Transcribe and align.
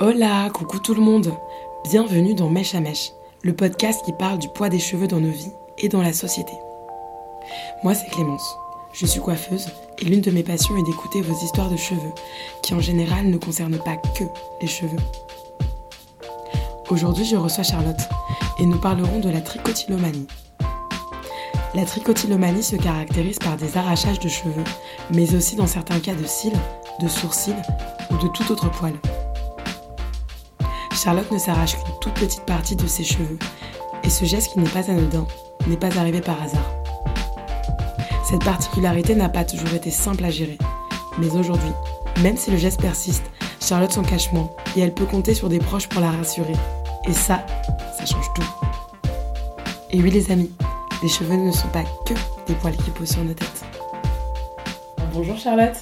Hola, 0.00 0.48
coucou 0.54 0.78
tout 0.78 0.94
le 0.94 1.00
monde. 1.00 1.34
Bienvenue 1.90 2.32
dans 2.32 2.48
Mèche 2.48 2.76
à 2.76 2.80
Mèche, 2.80 3.10
le 3.42 3.52
podcast 3.52 4.04
qui 4.04 4.12
parle 4.12 4.38
du 4.38 4.48
poids 4.48 4.68
des 4.68 4.78
cheveux 4.78 5.08
dans 5.08 5.18
nos 5.18 5.32
vies 5.32 5.50
et 5.78 5.88
dans 5.88 6.02
la 6.02 6.12
société. 6.12 6.52
Moi, 7.82 7.94
c'est 7.94 8.08
Clémence. 8.08 8.56
Je 8.92 9.06
suis 9.06 9.18
coiffeuse 9.18 9.66
et 9.98 10.04
l'une 10.04 10.20
de 10.20 10.30
mes 10.30 10.44
passions 10.44 10.76
est 10.76 10.84
d'écouter 10.84 11.20
vos 11.20 11.34
histoires 11.44 11.68
de 11.68 11.76
cheveux, 11.76 12.12
qui 12.62 12.74
en 12.74 12.80
général 12.80 13.26
ne 13.26 13.38
concernent 13.38 13.82
pas 13.84 13.96
que 13.96 14.22
les 14.60 14.68
cheveux. 14.68 15.00
Aujourd'hui, 16.90 17.24
je 17.24 17.34
reçois 17.34 17.64
Charlotte 17.64 18.08
et 18.60 18.66
nous 18.66 18.78
parlerons 18.78 19.18
de 19.18 19.30
la 19.30 19.40
tricotylomanie. 19.40 20.28
La 21.74 21.84
tricotylomanie 21.84 22.62
se 22.62 22.76
caractérise 22.76 23.40
par 23.40 23.56
des 23.56 23.76
arrachages 23.76 24.20
de 24.20 24.28
cheveux, 24.28 24.64
mais 25.12 25.34
aussi 25.34 25.56
dans 25.56 25.66
certains 25.66 25.98
cas 25.98 26.14
de 26.14 26.24
cils, 26.24 26.52
de 27.02 27.08
sourcils 27.08 27.52
ou 28.12 28.16
de 28.18 28.28
tout 28.28 28.52
autre 28.52 28.70
poil. 28.70 28.94
Charlotte 30.98 31.30
ne 31.30 31.38
s'arrache 31.38 31.76
qu'une 31.76 31.94
toute 32.00 32.14
petite 32.14 32.44
partie 32.44 32.74
de 32.74 32.88
ses 32.88 33.04
cheveux, 33.04 33.38
et 34.02 34.10
ce 34.10 34.24
geste 34.24 34.52
qui 34.52 34.58
n'est 34.58 34.68
pas 34.68 34.90
anodin 34.90 35.28
n'est 35.68 35.76
pas 35.76 35.96
arrivé 35.96 36.20
par 36.20 36.42
hasard. 36.42 36.74
Cette 38.28 38.44
particularité 38.44 39.14
n'a 39.14 39.28
pas 39.28 39.44
toujours 39.44 39.72
été 39.74 39.92
simple 39.92 40.24
à 40.24 40.30
gérer, 40.30 40.58
mais 41.18 41.30
aujourd'hui, 41.36 41.70
même 42.20 42.36
si 42.36 42.50
le 42.50 42.56
geste 42.56 42.80
persiste, 42.80 43.22
Charlotte 43.60 43.92
s'en 43.92 44.02
cache 44.02 44.32
moins 44.32 44.50
et 44.76 44.80
elle 44.80 44.92
peut 44.92 45.04
compter 45.04 45.34
sur 45.34 45.48
des 45.48 45.60
proches 45.60 45.88
pour 45.88 46.00
la 46.00 46.10
rassurer. 46.10 46.56
Et 47.06 47.12
ça, 47.12 47.46
ça 47.96 48.04
change 48.04 48.32
tout. 48.34 48.42
Et 49.92 50.02
oui 50.02 50.10
les 50.10 50.32
amis, 50.32 50.50
les 51.00 51.08
cheveux 51.08 51.36
ne 51.36 51.52
sont 51.52 51.68
pas 51.68 51.84
que 52.06 52.14
des 52.48 52.54
poils 52.54 52.76
qui 52.76 52.90
posent 52.90 53.12
sur 53.12 53.22
nos 53.22 53.34
têtes. 53.34 53.64
Bonjour 55.14 55.38
Charlotte. 55.38 55.76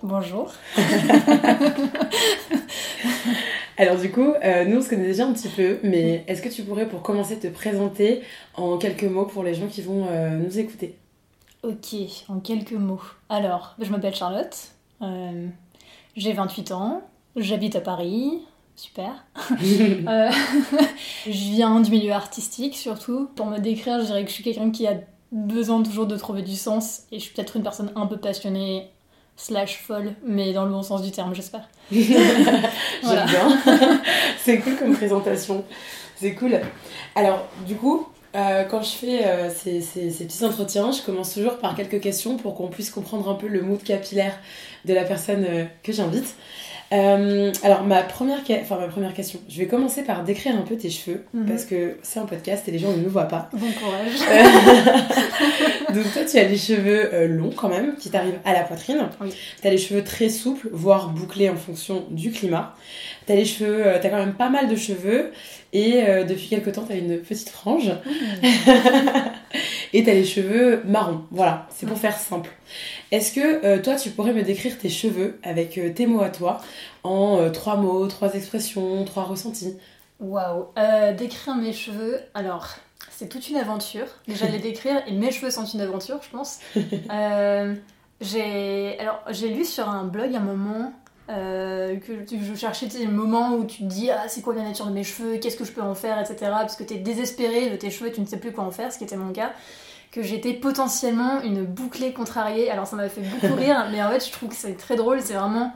Bonjour. 0.00 0.52
Alors 3.80 3.96
du 3.96 4.10
coup, 4.12 4.34
euh, 4.44 4.66
nous 4.66 4.76
on 4.76 4.82
se 4.82 4.90
connaît 4.90 5.06
déjà 5.06 5.24
un 5.24 5.32
petit 5.32 5.48
peu, 5.48 5.78
mais 5.82 6.22
est-ce 6.26 6.42
que 6.42 6.50
tu 6.50 6.64
pourrais 6.64 6.86
pour 6.86 7.00
commencer 7.00 7.38
te 7.38 7.46
présenter 7.46 8.20
en 8.54 8.76
quelques 8.76 9.04
mots 9.04 9.24
pour 9.24 9.42
les 9.42 9.54
gens 9.54 9.68
qui 9.68 9.80
vont 9.80 10.06
euh, 10.10 10.36
nous 10.36 10.58
écouter? 10.58 10.98
Ok, 11.62 11.94
en 12.28 12.40
quelques 12.40 12.74
mots. 12.74 13.00
Alors, 13.30 13.76
je 13.80 13.90
m'appelle 13.90 14.14
Charlotte, 14.14 14.54
euh, 15.00 15.46
j'ai 16.14 16.34
28 16.34 16.72
ans, 16.72 17.00
j'habite 17.36 17.74
à 17.74 17.80
Paris, 17.80 18.42
super. 18.76 19.24
Je 19.64 21.30
viens 21.30 21.80
du 21.80 21.90
milieu 21.90 22.12
artistique 22.12 22.76
surtout. 22.76 23.30
Pour 23.34 23.46
me 23.46 23.60
décrire, 23.60 24.00
je 24.00 24.04
dirais 24.04 24.24
que 24.24 24.28
je 24.28 24.34
suis 24.34 24.44
quelqu'un 24.44 24.70
qui 24.70 24.86
a 24.86 24.96
besoin 25.32 25.82
toujours 25.82 26.06
de 26.06 26.18
trouver 26.18 26.42
du 26.42 26.54
sens 26.54 27.04
et 27.12 27.18
je 27.18 27.24
suis 27.24 27.34
peut-être 27.34 27.56
une 27.56 27.62
personne 27.62 27.92
un 27.96 28.06
peu 28.06 28.18
passionnée 28.18 28.90
slash 29.42 29.78
folle, 29.86 30.12
mais 30.24 30.52
dans 30.52 30.64
le 30.64 30.70
bon 30.70 30.82
sens 30.82 31.02
du 31.02 31.10
terme, 31.10 31.34
j'espère. 31.34 31.68
J'aime 31.90 32.12
bien. 33.02 33.58
C'est 34.44 34.58
cool 34.58 34.76
comme 34.76 34.94
présentation. 34.94 35.64
C'est 36.16 36.34
cool. 36.34 36.60
Alors, 37.14 37.46
du 37.66 37.74
coup, 37.76 38.06
euh, 38.36 38.64
quand 38.64 38.82
je 38.82 38.90
fais 38.90 39.26
euh, 39.26 39.50
ces, 39.50 39.80
ces- 39.80 40.10
ces 40.10 40.24
petits 40.26 40.44
entretiens, 40.44 40.92
je 40.92 41.02
commence 41.02 41.32
toujours 41.34 41.58
par 41.58 41.74
quelques 41.74 42.00
questions 42.00 42.36
pour 42.36 42.54
qu'on 42.54 42.68
puisse 42.68 42.90
comprendre 42.90 43.28
un 43.30 43.34
peu 43.34 43.48
le 43.48 43.62
mood 43.62 43.82
capillaire 43.82 44.34
de 44.84 44.94
la 44.94 45.04
personne 45.04 45.44
euh, 45.48 45.64
que 45.82 45.92
j'invite. 45.92 46.34
Euh, 46.92 47.52
alors, 47.62 47.84
ma 47.84 48.02
première, 48.02 48.42
que- 48.42 48.52
enfin, 48.60 48.76
ma 48.78 48.88
première 48.88 49.14
question, 49.14 49.38
je 49.48 49.58
vais 49.58 49.66
commencer 49.68 50.02
par 50.02 50.24
décrire 50.24 50.56
un 50.56 50.62
peu 50.62 50.76
tes 50.76 50.90
cheveux, 50.90 51.24
Mhm. 51.32 51.46
parce 51.46 51.64
que 51.64 51.96
c'est 52.02 52.18
un 52.18 52.26
podcast 52.26 52.66
et 52.66 52.72
les 52.72 52.80
gens 52.80 52.90
ne 52.92 52.96
nous 53.02 53.08
voient 53.10 53.28
pas. 53.28 53.48
Bon 53.52 53.66
courage. 53.70 54.18
Donc 55.94 56.12
toi, 56.12 56.22
tu 56.28 56.36
as 56.38 56.44
les 56.44 56.56
cheveux 56.56 57.14
euh, 57.14 57.28
longs 57.28 57.52
quand 57.54 57.68
même, 57.68 57.94
qui 57.96 58.10
t'arrivent 58.10 58.40
à 58.44 58.52
la 58.52 58.62
poitrine. 58.64 59.08
Oui. 59.20 59.32
Tu 59.60 59.68
as 59.68 59.70
les 59.70 59.78
cheveux 59.78 60.02
très 60.02 60.28
souples, 60.28 60.68
voire 60.72 61.10
bouclés 61.10 61.48
en 61.48 61.56
fonction 61.56 62.04
du 62.10 62.32
climat. 62.32 62.74
Tu 63.26 63.32
as 63.32 63.36
les 63.36 63.44
cheveux, 63.44 63.86
euh, 63.86 63.98
t'as 64.02 64.08
quand 64.08 64.18
même 64.18 64.34
pas 64.34 64.48
mal 64.50 64.68
de 64.68 64.74
cheveux. 64.76 65.30
Et 65.72 66.02
euh, 66.08 66.24
depuis 66.24 66.48
quelques 66.48 66.72
temps, 66.72 66.84
tu 66.84 66.92
as 66.92 66.96
une 66.96 67.18
petite 67.18 67.50
frange. 67.50 67.92
et 69.92 70.04
tu 70.04 70.10
as 70.10 70.14
les 70.14 70.24
cheveux 70.24 70.82
marrons. 70.84 71.22
Voilà, 71.30 71.66
c'est 71.70 71.86
pour 71.86 71.98
faire 71.98 72.18
simple. 72.18 72.50
Est-ce 73.10 73.32
que 73.32 73.64
euh, 73.64 73.82
toi, 73.82 73.96
tu 73.96 74.10
pourrais 74.10 74.32
me 74.32 74.42
décrire 74.42 74.78
tes 74.78 74.88
cheveux 74.88 75.38
avec 75.42 75.78
euh, 75.78 75.92
tes 75.92 76.06
mots 76.06 76.22
à 76.22 76.30
toi 76.30 76.60
en 77.02 77.38
euh, 77.38 77.50
trois 77.50 77.76
mots, 77.76 78.06
trois 78.06 78.34
expressions, 78.34 79.04
trois 79.04 79.24
ressentis? 79.24 79.76
Waouh. 80.20 80.66
Décrire 81.16 81.56
mes 81.56 81.72
cheveux, 81.72 82.20
alors, 82.34 82.68
c'est 83.10 83.28
toute 83.28 83.48
une 83.48 83.56
aventure. 83.56 84.06
Déjà, 84.28 84.46
les 84.46 84.58
décrire, 84.60 85.02
et 85.06 85.12
mes 85.12 85.32
cheveux 85.32 85.50
sont 85.50 85.64
une 85.64 85.80
aventure, 85.80 86.20
je 86.22 86.30
pense. 86.30 86.60
J'ai 88.20 88.98
alors 88.98 89.22
j'ai 89.30 89.48
lu 89.48 89.64
sur 89.64 89.88
un 89.88 90.04
blog 90.04 90.34
un 90.34 90.40
moment 90.40 90.92
euh, 91.30 91.96
que 91.96 92.12
je 92.36 92.54
cherchais 92.54 92.86
le 93.02 93.10
moment 93.10 93.54
où 93.54 93.64
tu 93.64 93.78
te 93.78 93.84
dis 93.84 94.10
ah 94.10 94.28
c'est 94.28 94.42
quoi 94.42 94.54
la 94.54 94.62
nature 94.62 94.86
de 94.86 94.92
mes 94.92 95.04
cheveux 95.04 95.38
qu'est-ce 95.38 95.56
que 95.56 95.64
je 95.64 95.72
peux 95.72 95.80
en 95.80 95.94
faire 95.94 96.18
etc 96.18 96.36
parce 96.40 96.76
que 96.76 96.84
tu 96.84 96.94
es 96.94 96.98
désespéré 96.98 97.70
de 97.70 97.76
tes 97.76 97.90
cheveux 97.90 98.10
et 98.10 98.12
tu 98.12 98.20
ne 98.20 98.26
sais 98.26 98.38
plus 98.38 98.52
quoi 98.52 98.64
en 98.64 98.70
faire 98.70 98.92
ce 98.92 98.98
qui 98.98 99.04
était 99.04 99.16
mon 99.16 99.32
cas 99.32 99.52
que 100.10 100.22
j'étais 100.22 100.52
potentiellement 100.52 101.40
une 101.42 101.64
bouclée 101.64 102.12
contrariée 102.12 102.70
alors 102.70 102.86
ça 102.86 102.96
m'a 102.96 103.08
fait 103.08 103.22
beaucoup 103.22 103.54
rire 103.54 103.88
mais 103.92 104.02
en 104.02 104.10
fait 104.10 104.26
je 104.26 104.32
trouve 104.32 104.48
que 104.48 104.54
c'est 104.54 104.76
très 104.76 104.96
drôle 104.96 105.20
c'est 105.20 105.34
vraiment 105.34 105.72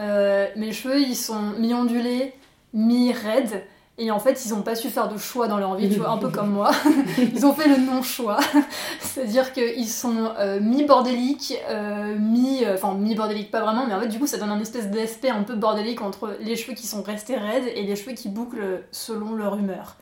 euh, 0.00 0.48
mes 0.56 0.72
cheveux 0.72 1.00
ils 1.00 1.16
sont 1.16 1.52
mi-ondulés 1.58 2.32
mi-raides 2.72 3.64
et 3.96 4.10
en 4.10 4.18
fait, 4.18 4.44
ils 4.44 4.50
n'ont 4.50 4.62
pas 4.62 4.74
su 4.74 4.88
faire 4.88 5.08
de 5.08 5.16
choix 5.16 5.46
dans 5.46 5.58
leur 5.58 5.76
vie, 5.76 5.88
tu 5.88 6.00
vois, 6.00 6.10
un 6.10 6.18
peu 6.18 6.28
comme 6.28 6.50
moi. 6.50 6.72
Ils 7.18 7.46
ont 7.46 7.54
fait 7.54 7.68
le 7.68 7.76
non-choix. 7.76 8.40
C'est-à-dire 9.00 9.52
qu'ils 9.52 9.88
sont 9.88 10.32
euh, 10.36 10.58
mi-bordéliques, 10.58 11.54
euh, 11.70 12.18
mi... 12.18 12.66
Enfin, 12.66 12.94
mi-bordéliques 12.94 13.52
pas 13.52 13.60
vraiment, 13.60 13.86
mais 13.86 13.94
en 13.94 14.00
fait, 14.00 14.08
du 14.08 14.18
coup, 14.18 14.26
ça 14.26 14.36
donne 14.36 14.50
un 14.50 14.58
espèce 14.58 14.90
d'aspect 14.90 15.30
un 15.30 15.44
peu 15.44 15.54
bordélique 15.54 16.02
entre 16.02 16.36
les 16.40 16.56
cheveux 16.56 16.74
qui 16.74 16.88
sont 16.88 17.02
restés 17.02 17.36
raides 17.36 17.70
et 17.72 17.84
les 17.84 17.94
cheveux 17.94 18.14
qui 18.14 18.28
bouclent 18.28 18.82
selon 18.90 19.32
leur 19.32 19.56
humeur. 19.56 19.94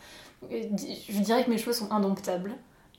Je 0.50 1.18
dirais 1.18 1.44
que 1.44 1.50
mes 1.50 1.58
cheveux 1.58 1.74
sont 1.74 1.92
indomptables. 1.92 2.52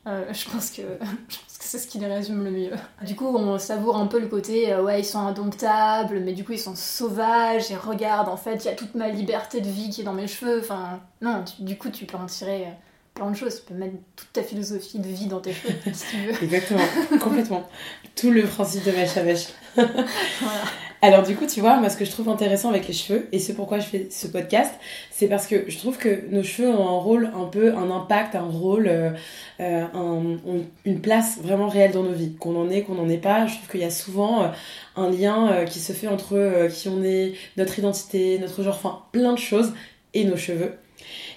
Euh, 0.06 0.26
je 0.34 0.50
pense 0.50 0.70
que, 0.72 0.82
je 1.30 1.38
pense 1.38 1.58
que 1.58 1.64
c'est 1.64 1.80
ce 1.80 1.88
qui 1.88 1.98
les 2.00 2.08
résume 2.08 2.44
le 2.44 2.52
mieux. 2.52 2.72
Du 3.06 3.16
coup, 3.16 3.28
on 3.28 3.58
savoure 3.58 3.96
un 3.98 4.08
peu 4.08 4.20
le 4.20 4.28
côté, 4.28 4.74
euh, 4.74 4.84
ouais, 4.84 5.00
ils 5.00 5.06
sont 5.06 5.20
indomptables, 5.20 6.20
mais 6.20 6.34
du 6.34 6.44
coup, 6.44 6.52
ils 6.52 6.60
sont 6.60 6.76
sauvages, 6.76 7.72
et 7.72 7.76
regarde, 7.78 8.28
en 8.28 8.36
fait, 8.38 8.56
il 8.56 8.66
y 8.66 8.70
a 8.70 8.76
toute 8.76 8.96
ma 8.96 9.08
liberté 9.10 9.62
de 9.62 9.70
vie 9.70 9.90
qui 9.90 10.02
est 10.02 10.04
dans 10.04 10.14
mes 10.14 10.28
cheveux. 10.28 10.60
Enfin, 10.60 11.00
non, 11.22 11.44
tu- 11.46 11.64
du 11.64 11.78
coup, 11.78 11.90
tu 11.90 12.06
peux 12.06 12.18
en 12.18 12.26
tirer 12.26 12.64
euh, 12.66 12.72
plein 13.14 13.32
de 13.32 13.36
choses. 13.38 13.56
Tu 13.56 13.62
peux 13.74 13.80
mettre 13.80 13.96
toute 14.18 14.34
ta 14.34 14.44
philosophie 14.44 15.00
de 15.00 15.08
vie 15.08 15.28
dans 15.28 15.40
tes 15.40 15.54
cheveux, 15.54 15.74
si 15.94 16.06
tu 16.12 16.18
veux. 16.18 16.44
Exactement, 16.44 16.82
complètement. 17.22 17.70
Tout 18.16 18.32
le 18.32 18.44
principe 18.44 18.84
de 18.84 18.92
mèche 18.92 19.16
à 19.16 19.24
mèche. 19.24 19.48
Voilà. 19.76 20.62
Alors 21.04 21.24
du 21.24 21.36
coup, 21.36 21.46
tu 21.46 21.60
vois, 21.60 21.82
moi 21.82 21.90
ce 21.90 21.98
que 21.98 22.06
je 22.06 22.12
trouve 22.12 22.30
intéressant 22.30 22.70
avec 22.70 22.88
les 22.88 22.94
cheveux, 22.94 23.28
et 23.34 23.40
c'est 23.40 23.56
pourquoi 23.56 23.80
je 23.80 23.88
fais 23.88 24.08
ce 24.10 24.26
podcast, 24.26 24.74
c'est 25.12 25.28
parce 25.28 25.48
que 25.48 25.70
je 25.70 25.78
trouve 25.78 25.98
que 25.98 26.30
nos 26.30 26.44
cheveux 26.44 26.70
ont 26.70 26.88
un 26.88 26.98
rôle 26.98 27.30
un 27.36 27.44
peu, 27.44 27.76
un 27.76 27.92
impact, 27.92 28.36
un 28.36 28.44
rôle, 28.44 28.88
euh, 28.88 29.12
euh, 29.60 30.38
une 30.86 31.02
place 31.02 31.40
vraiment 31.42 31.68
réelle 31.68 31.92
dans 31.92 32.04
nos 32.04 32.14
vies. 32.14 32.34
Qu'on 32.36 32.56
en 32.56 32.70
ait, 32.70 32.84
qu'on 32.84 32.96
n'en 32.96 33.10
ait 33.10 33.18
pas, 33.18 33.48
je 33.48 33.56
trouve 33.56 33.68
qu'il 33.68 33.82
y 33.82 33.84
a 33.84 33.92
souvent 33.92 34.44
euh, 34.44 34.48
un 34.96 35.10
lien 35.10 35.66
qui 35.66 35.80
se 35.80 35.92
fait 35.92 36.08
entre 36.08 36.70
qui 36.70 36.88
on 36.88 37.04
est, 37.04 37.34
notre 37.58 37.78
identité, 37.78 38.40
notre 38.40 38.64
genre, 38.64 38.76
enfin 38.76 39.00
plein 39.12 39.34
de 39.34 39.40
choses, 39.40 39.74
et 40.14 40.24
nos 40.24 40.38
cheveux. 40.38 40.72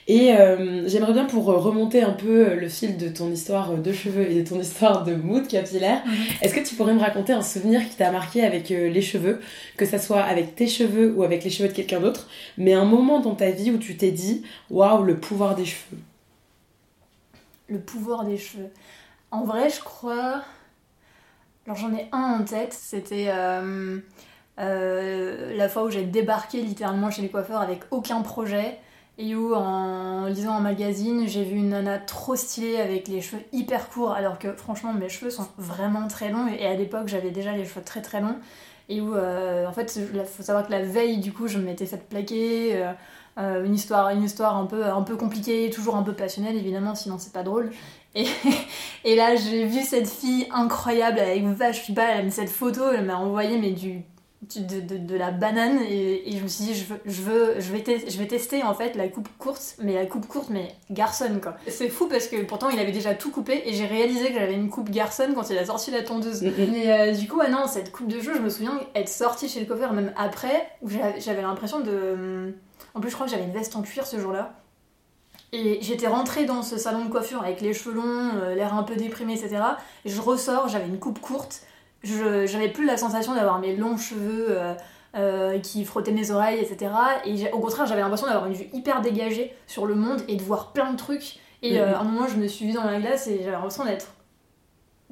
Et 0.08 0.32
euh, 0.32 0.86
j'aimerais 0.88 1.12
bien 1.12 1.24
pour 1.24 1.50
euh, 1.50 1.56
remonter 1.56 2.02
un 2.02 2.12
peu 2.12 2.50
euh, 2.50 2.54
le 2.54 2.68
fil 2.68 2.96
de 2.96 3.08
ton 3.08 3.28
histoire 3.30 3.72
de 3.76 3.92
cheveux 3.92 4.30
et 4.30 4.42
de 4.42 4.48
ton 4.48 4.60
histoire 4.60 5.02
de 5.04 5.14
mood 5.14 5.48
capillaire, 5.48 6.02
est-ce 6.42 6.54
que 6.54 6.60
tu 6.60 6.76
pourrais 6.76 6.94
me 6.94 7.00
raconter 7.00 7.32
un 7.32 7.42
souvenir 7.42 7.82
qui 7.88 7.96
t'a 7.96 8.12
marqué 8.12 8.44
avec 8.44 8.68
les 8.68 9.02
cheveux, 9.02 9.40
que 9.76 9.84
ça 9.84 9.98
soit 9.98 10.22
avec 10.22 10.54
tes 10.54 10.68
cheveux 10.68 11.12
ou 11.16 11.24
avec 11.24 11.42
les 11.42 11.50
cheveux 11.50 11.68
de 11.68 11.74
quelqu'un 11.74 12.00
d'autre, 12.00 12.28
mais 12.56 12.72
un 12.72 12.84
moment 12.84 13.20
dans 13.20 13.34
ta 13.34 13.50
vie 13.50 13.72
où 13.72 13.78
tu 13.78 13.96
t'es 13.96 14.12
dit 14.12 14.44
waouh, 14.70 15.02
le 15.02 15.16
pouvoir 15.16 15.56
des 15.56 15.64
cheveux 15.64 15.98
Le 17.68 17.80
pouvoir 17.80 18.24
des 18.24 18.38
cheveux. 18.38 18.70
En 19.30 19.44
vrai, 19.44 19.68
je 19.70 19.80
crois. 19.80 20.42
Alors, 21.66 21.76
j'en 21.76 21.92
ai 21.94 22.08
un 22.12 22.38
en 22.40 22.44
tête. 22.44 22.72
C'était 22.72 23.26
euh, 23.28 23.98
euh, 24.58 25.56
la 25.56 25.68
fois 25.68 25.84
où 25.84 25.90
j'ai 25.90 26.04
débarqué 26.04 26.62
littéralement 26.62 27.10
chez 27.10 27.22
les 27.22 27.28
coiffeurs 27.28 27.60
avec 27.60 27.80
aucun 27.90 28.22
projet. 28.22 28.78
Et 29.18 29.34
où, 29.34 29.54
en 29.54 30.26
lisant 30.26 30.52
un 30.52 30.60
magazine, 30.60 31.26
j'ai 31.26 31.42
vu 31.44 31.56
une 31.56 31.70
nana 31.70 31.98
trop 31.98 32.36
stylée 32.36 32.76
avec 32.76 33.08
les 33.08 33.22
cheveux 33.22 33.42
hyper 33.52 33.88
courts, 33.88 34.12
alors 34.12 34.38
que 34.38 34.52
franchement, 34.52 34.92
mes 34.92 35.08
cheveux 35.08 35.30
sont 35.30 35.48
vraiment 35.56 36.06
très 36.08 36.30
longs. 36.30 36.48
Et 36.48 36.66
à 36.66 36.74
l'époque, 36.74 37.08
j'avais 37.08 37.30
déjà 37.30 37.52
les 37.52 37.64
cheveux 37.64 37.82
très 37.82 38.02
très 38.02 38.20
longs. 38.20 38.36
Et 38.88 39.00
où, 39.00 39.14
euh, 39.14 39.66
en 39.66 39.72
fait, 39.72 39.96
il 39.96 40.24
faut 40.24 40.42
savoir 40.42 40.66
que 40.66 40.72
la 40.72 40.82
veille, 40.82 41.18
du 41.18 41.32
coup, 41.32 41.48
je 41.48 41.58
m'étais 41.58 41.86
faite 41.86 42.08
plaquer. 42.08 42.76
euh, 42.76 42.92
euh, 43.38 43.64
une 43.66 43.74
histoire, 43.74 44.56
un 44.56 44.66
peu, 44.66 44.84
un 44.84 45.02
peu 45.02 45.16
compliquée, 45.16 45.68
toujours 45.70 45.96
un 45.96 46.02
peu 46.02 46.14
passionnelle 46.14 46.56
évidemment, 46.56 46.94
sinon 46.94 47.18
c'est 47.18 47.32
pas 47.32 47.42
drôle. 47.42 47.70
Et, 48.14 48.24
et 49.04 49.14
là 49.14 49.36
j'ai 49.36 49.66
vu 49.66 49.82
cette 49.82 50.08
fille 50.08 50.46
incroyable 50.50 51.18
avec 51.18 51.44
vache, 51.44 51.82
je 51.82 51.86
sais 51.88 51.92
pas, 51.94 52.28
cette 52.30 52.48
photo, 52.48 52.82
elle 52.90 53.04
m'a 53.04 53.16
envoyé 53.16 53.58
mais 53.58 53.72
du 53.72 54.02
de, 54.42 54.80
de, 54.80 54.96
de 54.98 55.16
la 55.16 55.30
banane 55.30 55.80
et, 55.88 56.28
et 56.30 56.36
je 56.38 56.42
me 56.42 56.48
suis 56.48 56.64
dit 56.66 56.74
je 56.74 56.84
veux, 56.84 57.00
je 57.06 57.22
veux 57.22 57.54
je 57.60 57.72
vais 57.72 57.82
te- 57.82 58.10
je 58.10 58.18
vais 58.18 58.26
tester 58.26 58.62
en 58.62 58.74
fait 58.74 58.94
la 58.94 59.08
coupe 59.08 59.28
courte 59.38 59.76
mais 59.82 59.94
la 59.94 60.04
coupe 60.06 60.26
courte 60.28 60.50
mais 60.50 60.68
garçon 60.90 61.40
quoi 61.42 61.56
c'est 61.66 61.88
fou 61.88 62.06
parce 62.06 62.28
que 62.28 62.42
pourtant 62.44 62.68
il 62.68 62.78
avait 62.78 62.92
déjà 62.92 63.14
tout 63.14 63.30
coupé 63.30 63.62
et 63.64 63.72
j'ai 63.72 63.86
réalisé 63.86 64.28
que 64.28 64.34
j'avais 64.38 64.54
une 64.54 64.68
coupe 64.68 64.90
garçon 64.90 65.28
quand 65.34 65.48
il 65.50 65.56
a 65.58 65.64
sorti 65.64 65.90
la 65.90 66.02
tondeuse 66.02 66.42
Mm, 66.42 66.48
mm. 66.48 66.70
mais 66.70 66.92
euh, 66.92 67.12
du 67.14 67.26
coup 67.26 67.38
ouais, 67.38 67.48
non 67.50 67.66
cette 67.66 67.90
coupe 67.92 68.08
de 68.08 68.20
cheveux 68.20 68.34
je 68.36 68.42
me 68.42 68.50
souviens 68.50 68.78
être 68.94 69.08
sortie 69.08 69.48
chez 69.48 69.58
le 69.60 69.66
coiffeur 69.66 69.92
même 69.94 70.12
après 70.16 70.68
où 70.82 70.88
j'avais 71.18 71.42
l'impression 71.42 71.80
de 71.80 72.54
en 72.94 73.00
plus 73.00 73.08
je 73.10 73.14
crois 73.14 73.26
que 73.26 73.32
j'avais 73.32 73.44
une 73.44 73.52
veste 73.54 73.74
en 73.74 73.82
cuir 73.82 74.06
ce 74.06 74.18
jour-là 74.20 74.52
et 75.52 75.78
j'étais 75.80 76.08
rentrée 76.08 76.44
dans 76.44 76.62
ce 76.62 76.76
salon 76.76 77.04
de 77.06 77.10
coiffure 77.10 77.42
avec 77.42 77.60
les 77.60 77.72
cheveux 77.72 77.94
longs, 77.94 78.30
euh, 78.42 78.54
l'air 78.54 78.74
un 78.74 78.82
peu 78.82 78.96
déprimé, 78.96 79.34
etc. 79.34 79.56
Et 80.04 80.10
je 80.10 80.20
ressors, 80.20 80.68
j'avais 80.68 80.86
une 80.88 80.98
coupe 80.98 81.20
courte. 81.20 81.62
Je 82.06 82.46
j'avais 82.46 82.68
plus 82.68 82.86
la 82.86 82.96
sensation 82.96 83.34
d'avoir 83.34 83.58
mes 83.58 83.74
longs 83.74 83.96
cheveux 83.96 84.46
euh, 84.50 84.74
euh, 85.16 85.58
qui 85.58 85.84
frottaient 85.84 86.12
mes 86.12 86.30
oreilles, 86.30 86.60
etc. 86.60 86.92
Et 87.24 87.50
au 87.52 87.58
contraire, 87.58 87.86
j'avais 87.86 88.00
l'impression 88.00 88.26
d'avoir 88.26 88.46
une 88.46 88.54
vue 88.54 88.68
hyper 88.72 89.00
dégagée 89.00 89.54
sur 89.66 89.86
le 89.86 89.94
monde 89.94 90.22
et 90.28 90.36
de 90.36 90.42
voir 90.42 90.72
plein 90.72 90.92
de 90.92 90.96
trucs. 90.96 91.38
Et 91.62 91.80
euh, 91.80 91.96
à 91.96 92.00
un 92.00 92.04
moment, 92.04 92.28
je 92.28 92.36
me 92.36 92.46
suis 92.46 92.66
vue 92.66 92.72
dans 92.72 92.84
la 92.84 93.00
glace 93.00 93.26
et 93.26 93.38
j'avais 93.38 93.52
l'impression 93.52 93.84
d'être. 93.84 94.08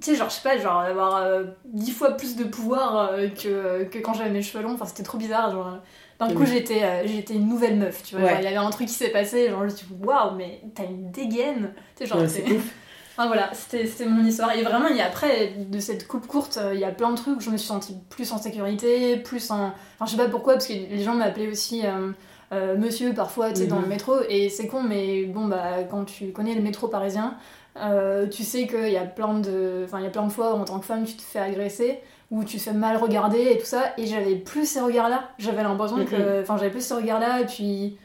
Tu 0.01 0.11
sais, 0.11 0.17
genre, 0.17 0.29
je 0.29 0.35
sais 0.35 0.43
pas, 0.43 0.59
genre 0.59 0.83
d'avoir 0.83 1.25
dix 1.65 1.93
fois 1.93 2.13
plus 2.13 2.37
de 2.37 2.45
pouvoir 2.45 3.11
que, 3.41 3.85
que 3.85 3.99
quand 3.99 4.13
j'avais 4.13 4.31
mes 4.31 4.43
cheveux 4.43 4.63
longs. 4.63 4.75
Enfin, 4.75 4.87
c'était 4.87 5.05
trop 5.05 5.19
bizarre. 5.19 5.51
Genre, 5.53 5.79
d'un 6.19 6.35
coup, 6.35 6.45
j'étais 6.45 7.07
j'étais 7.07 7.35
une 7.35 7.49
nouvelle 7.49 7.77
meuf, 7.77 8.03
tu 8.03 8.17
vois. 8.17 8.25
Ouais. 8.25 8.37
Il 8.39 8.45
y 8.45 8.49
avait 8.49 8.57
un 8.57 8.71
truc 8.71 8.89
qui 8.89 8.95
s'est 8.95 9.11
passé, 9.11 9.49
genre, 9.49 9.61
je 9.61 9.65
me 9.65 9.71
suis 9.71 9.87
dit, 9.87 9.95
waouh, 10.05 10.35
mais 10.37 10.61
t'as 10.75 10.85
une 10.85 11.11
dégaine. 11.11 11.73
Tu 11.97 12.05
sais, 12.05 12.07
genre, 12.07 12.21
Ouais. 12.21 12.29
Enfin 13.17 13.29
voilà, 13.29 13.51
c'était 13.55 14.07
mon 14.07 14.25
histoire. 14.25 14.53
Et 14.57 14.63
vraiment, 14.63 14.89
il 14.89 14.97
y 14.97 15.01
a 15.01 15.07
après, 15.07 15.53
de 15.69 15.79
cette 15.79 16.09
coupe 16.09 16.27
courte, 16.27 16.59
euh, 16.61 16.75
il 16.75 16.81
y 16.81 16.85
a 16.85 16.91
plein 16.91 17.11
de 17.13 17.17
trucs 17.17 17.37
où 17.37 17.41
je 17.41 17.51
me 17.51 17.57
suis 17.57 17.69
sentie 17.69 17.97
plus 18.11 18.33
en 18.33 18.39
sécurité, 18.39 19.17
plus 19.19 19.51
en. 19.53 19.67
Enfin, 19.67 20.07
je 20.07 20.11
sais 20.11 20.17
pas 20.17 20.29
pourquoi, 20.29 20.55
parce 20.55 20.67
que 20.67 20.73
les 20.73 21.03
gens 21.03 21.15
m'appelaient 21.15 21.49
aussi 21.49 21.87
euh, 21.87 22.11
euh, 22.53 22.77
monsieur 22.77 23.13
parfois, 23.15 23.51
tu 23.53 23.61
sais, 23.61 23.67
dans 23.69 23.77
Mhm. 23.77 23.83
le 23.83 23.89
métro. 23.89 24.15
Et 24.29 24.49
c'est 24.49 24.67
con, 24.67 24.83
mais 24.83 25.25
bon, 25.27 25.47
bah, 25.47 25.85
quand 25.89 26.05
tu 26.05 26.33
connais 26.33 26.55
le 26.55 26.61
métro 26.61 26.89
parisien, 26.89 27.37
euh, 27.77 28.27
tu 28.29 28.43
sais 28.43 28.67
qu'il 28.67 28.89
y 28.91 28.97
a 28.97 29.05
plein 29.05 29.35
de. 29.39 29.83
Enfin, 29.85 30.01
il 30.01 30.05
y 30.05 30.09
a 30.09 30.11
plein 30.11 30.27
de 30.27 30.33
fois 30.33 30.55
où 30.55 30.59
en 30.59 30.65
tant 30.65 30.79
que 30.81 30.85
femme, 30.87 31.05
tu 31.05 31.15
te 31.15 31.23
fais 31.23 31.39
agresser, 31.39 32.01
ou 32.33 32.43
tu 32.43 32.57
te 32.57 32.63
fais 32.63 32.73
mal 32.73 32.97
regarder 32.97 33.43
et 33.53 33.59
tout 33.59 33.67
ça. 33.67 33.93
Et 33.97 34.07
j'avais 34.07 34.35
plus 34.35 34.67
ces 34.69 34.81
regards-là. 34.81 35.29
J'avais 35.39 35.63
l'impression 35.63 36.05
que. 36.05 36.43
Enfin, 36.43 36.57
j'avais 36.57 36.71
plus 36.71 36.85
ces 36.85 36.95
regards-là, 36.95 37.43
et 37.43 37.47
puis. 37.47 37.97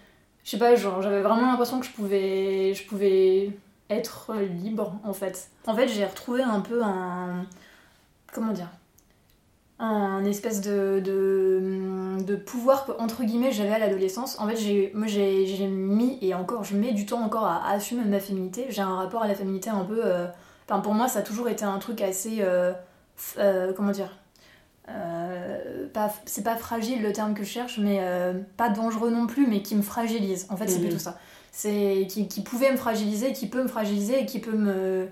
Je 0.44 0.52
sais 0.52 0.58
pas, 0.58 0.76
genre, 0.76 1.02
j'avais 1.02 1.22
vraiment 1.22 1.48
l'impression 1.52 1.80
que 1.80 1.86
je 1.88 1.92
pouvais. 1.92 2.74
Je 2.76 2.84
pouvais 2.88 3.50
être 3.90 4.34
libre 4.36 4.94
en 5.04 5.14
fait. 5.14 5.50
En 5.68 5.76
fait, 5.76 5.88
j'ai 5.88 6.06
retrouvé 6.06 6.44
un 6.44 6.62
peu 6.62 6.84
un. 6.84 7.46
Comment 8.34 8.52
dire 8.54 8.70
Un 9.80 10.24
espèce 10.26 10.62
de, 10.62 11.02
de, 11.04 12.18
de 12.24 12.36
pouvoir 12.36 12.86
que, 12.86 12.92
entre 13.00 13.24
guillemets, 13.24 13.52
j'avais 13.52 13.72
à 13.72 13.80
l'adolescence. 13.80 14.38
En 14.40 14.48
fait, 14.48 14.58
j'ai, 14.58 14.92
moi, 14.94 15.08
j'ai, 15.08 15.46
j'ai 15.48 15.68
mis, 15.68 16.18
et 16.22 16.36
encore, 16.36 16.64
je 16.64 16.76
mets 16.76 16.92
du 16.92 17.06
temps 17.06 17.22
encore 17.24 17.46
à, 17.46 17.64
à 17.66 17.72
assumer 17.74 18.04
ma 18.06 18.20
féminité. 18.20 18.66
J'ai 18.70 18.82
un 18.82 18.96
rapport 18.96 19.24
à 19.24 19.28
la 19.28 19.36
féminité 19.36 19.70
un 19.70 19.86
peu. 19.86 20.02
euh, 20.06 20.28
Enfin, 20.70 20.82
pour 20.82 20.94
moi, 20.94 21.08
ça 21.08 21.20
a 21.20 21.22
toujours 21.24 21.48
été 21.50 21.66
un 21.66 21.80
truc 21.80 22.02
assez. 22.02 22.38
euh, 22.42 22.74
euh, 23.40 23.74
comment 23.74 23.92
dire 23.92 24.16
pas, 25.94 26.12
c'est 26.26 26.44
pas 26.44 26.56
fragile 26.56 27.02
le 27.04 27.14
terme 27.14 27.34
que 27.36 27.44
je 27.44 27.50
cherche, 27.50 27.78
mais 27.78 28.02
pas 28.58 28.70
dangereux 28.70 29.12
non 29.12 29.28
plus, 29.28 29.46
mais 29.48 29.62
qui 29.62 29.76
me 29.76 29.82
fragilise. 29.84 30.48
En 30.50 30.58
fait, 30.58 30.68
c'est 30.68 30.78
Mhm. 30.80 30.86
plutôt 30.86 31.00
ça. 31.00 31.18
C'est 31.52 32.08
qui, 32.10 32.28
qui 32.28 32.42
pouvait 32.42 32.72
me 32.72 32.78
fragiliser, 32.78 33.34
qui 33.34 33.48
peut 33.48 33.62
me 33.64 33.68
fragiliser 33.68 34.22
et 34.22 34.26
qui 34.26 34.40
peut 34.40 34.56
me. 34.56 35.08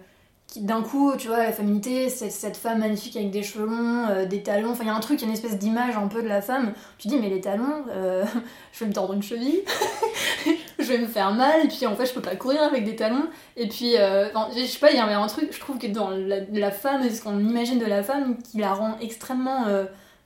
D'un 0.56 0.82
coup, 0.82 1.12
tu 1.18 1.28
vois, 1.28 1.40
la 1.44 1.52
féminité, 1.52 2.08
c'est 2.08 2.30
cette 2.30 2.56
femme 2.56 2.80
magnifique 2.80 3.18
avec 3.18 3.32
des 3.32 3.44
cheveux 3.44 3.66
longs, 3.66 4.08
euh, 4.10 4.26
des 4.26 4.42
talons. 4.44 4.72
Enfin, 4.72 4.86
il 4.86 4.88
y 4.88 4.90
a 4.90 4.96
un 4.96 5.02
truc, 5.02 5.20
il 5.20 5.24
y 5.24 5.26
a 5.26 5.28
une 5.28 5.34
espèce 5.34 5.58
d'image 5.58 5.98
un 5.98 6.08
peu 6.08 6.24
de 6.24 6.28
la 6.30 6.42
femme. 6.42 6.72
Tu 6.98 7.10
dis, 7.10 7.18
mais 7.18 7.28
les 7.30 7.42
talons, 7.42 7.84
euh, 7.90 8.24
je 8.72 8.80
vais 8.80 8.86
me 8.86 8.94
tordre 8.94 9.14
une 9.14 9.22
cheville, 9.22 9.60
je 10.80 10.84
vais 10.86 11.00
me 11.00 11.08
faire 11.08 11.34
mal, 11.34 11.66
et 11.66 11.68
puis 11.68 11.86
en 11.86 11.96
fait, 11.98 12.06
je 12.06 12.14
peux 12.14 12.22
pas 12.22 12.38
courir 12.38 12.64
avec 12.64 12.86
des 12.86 12.96
talons. 12.96 13.28
Et 13.58 13.68
puis, 13.68 13.98
euh, 13.98 14.30
enfin, 14.34 14.48
je 14.56 14.64
sais 14.64 14.80
pas, 14.80 14.92
il 14.92 14.98
y 14.98 15.00
avait 15.02 15.14
un 15.14 15.28
truc, 15.28 15.50
je 15.52 15.60
trouve 15.60 15.78
que 15.80 15.88
dans 15.88 16.12
la, 16.12 16.38
la 16.52 16.72
femme, 16.72 17.08
ce 17.10 17.22
qu'on 17.22 17.40
imagine 17.40 17.78
de 17.80 17.86
la 17.86 18.02
femme, 18.02 18.38
qui 18.42 18.58
la 18.60 18.74
rend 18.74 18.98
extrêmement. 19.02 19.68
euh, 19.68 19.86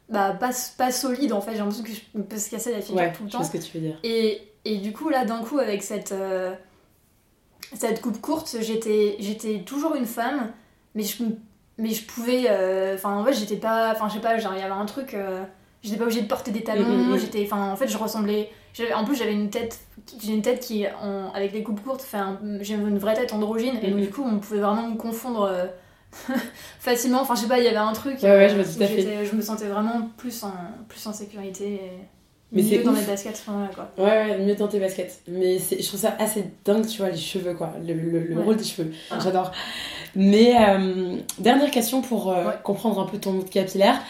bah, 0.10 0.36
pas, 0.40 0.50
pas 0.78 0.92
solide 0.92 1.32
en 1.32 1.40
fait, 1.42 1.54
j'ai 1.54 1.60
l'impression 1.60 1.84
que 1.84 1.90
je 1.94 2.22
peux 2.22 2.38
se 2.38 2.50
casser 2.50 2.74
la 2.74 2.82
figure 2.82 3.02
Ouais, 3.02 3.12
tout 3.14 3.24
le 3.24 3.30
je 3.30 3.32
temps. 3.32 3.38
vois 3.40 3.48
ce 3.48 3.52
que 3.54 3.58
tu 3.64 3.78
veux 3.78 3.84
dire. 3.88 3.98
Et, 4.04 4.42
et 4.66 4.78
du 4.78 4.94
coup, 4.94 5.10
là, 5.10 5.26
d'un 5.26 5.42
coup, 5.44 5.60
avec 5.60 5.84
cette, 5.84 6.12
euh, 6.12 6.54
cette 7.74 8.02
coupe 8.02 8.20
courte, 8.22 8.56
j'étais, 8.60 9.16
j'étais 9.20 9.60
toujours 9.66 9.96
une 9.96 10.06
femme, 10.06 10.52
mais 10.96 11.04
je, 11.04 11.24
mais 11.78 11.90
je 11.90 12.06
pouvais. 12.06 12.46
euh, 12.50 12.96
Enfin, 12.96 13.18
en 13.18 13.24
fait, 13.26 13.34
j'étais 13.34 13.56
pas. 13.58 13.92
Enfin, 13.92 14.08
je 14.10 14.16
sais 14.16 14.20
pas, 14.20 14.36
il 14.38 14.44
y 14.44 14.46
avait 14.46 14.70
un 14.72 14.86
truc. 14.86 15.14
euh, 15.14 15.44
j'étais 15.82 15.98
pas 15.98 16.04
obligée 16.04 16.22
de 16.22 16.28
porter 16.28 16.52
des 16.52 16.64
talons, 16.64 16.88
Mm, 16.88 17.10
mm, 17.10 17.14
mm. 17.14 17.18
j'étais. 17.20 17.44
Enfin, 17.46 17.72
en 17.72 17.76
fait, 17.76 17.88
je 17.88 17.98
ressemblais. 17.98 18.50
En 18.96 19.04
plus, 19.06 19.16
j'avais 19.16 19.34
une 19.34 19.50
tête. 19.50 19.80
J'ai 20.22 20.34
une 20.34 20.42
tête 20.42 20.60
qui, 20.62 20.86
en- 21.02 21.32
avec 21.34 21.54
les 21.54 21.64
coupes 21.64 21.84
courtes, 21.84 22.02
fait 22.02 22.18
j'ai 22.62 22.74
une 22.76 22.98
vraie 22.98 23.14
tête 23.14 23.34
androgyne, 23.34 23.78
et 23.82 23.92
donc, 23.92 24.00
du 24.02 24.10
coup, 24.10 24.24
on 24.26 24.40
pouvait 24.40 24.60
vraiment 24.62 24.88
me 24.88 24.98
confondre. 24.98 25.44
euh, 25.44 25.66
facilement 26.82 27.22
enfin 27.22 27.36
je 27.36 27.42
sais 27.44 27.48
pas 27.48 27.58
il 27.60 27.64
y 27.64 27.70
avait 27.70 27.78
un 27.78 27.94
truc 27.94 28.22
Ouais, 28.22 28.30
ouais, 28.36 28.50
je 28.50 28.56
euh, 28.56 29.38
me 29.38 29.42
sentais 29.42 29.68
vraiment 29.68 30.10
plus 30.18 30.44
en 30.44 30.52
plus 30.90 31.08
en 31.08 31.14
sécurité 31.14 31.76
et 31.76 31.92
Mais 32.52 32.62
mieux 32.64 32.84
dans 32.84 32.92
ouf. 32.92 33.00
mes 33.00 33.06
baskets 33.06 33.44
moment-là 33.48 33.70
quoi 33.74 33.90
Ouais, 33.98 34.12
ouais, 34.32 34.38
mieux 34.40 34.56
dans 34.56 34.68
tes 34.68 34.80
baskets. 34.80 35.22
Mais 35.28 35.58
je 35.58 35.88
trouve 35.88 36.00
ça 36.00 36.16
assez 36.20 36.44
dingue, 36.66 36.86
tu 36.86 36.98
vois, 36.98 37.10
les 37.10 37.18
cheveux, 37.18 37.54
quoi. 37.54 37.74
Le, 37.86 37.94
le- 37.94 38.20
le 38.28 38.36
Ouais. 38.38 38.44
rôle 38.44 38.58
des 38.58 38.64
cheveux. 38.64 38.92
Ah. 39.10 39.20
J'adore. 39.24 39.52
Mais 40.16 40.54
euh, 40.60 41.16
dernière 41.40 41.72
question 41.72 42.02
pour 42.02 42.30
euh, 42.32 42.46
Ouais. 42.48 42.54
comprendre 42.64 43.00
un 43.00 43.06
peu 43.06 43.18
ton 43.20 43.32
mood 43.32 43.50
capillaire. 43.50 44.02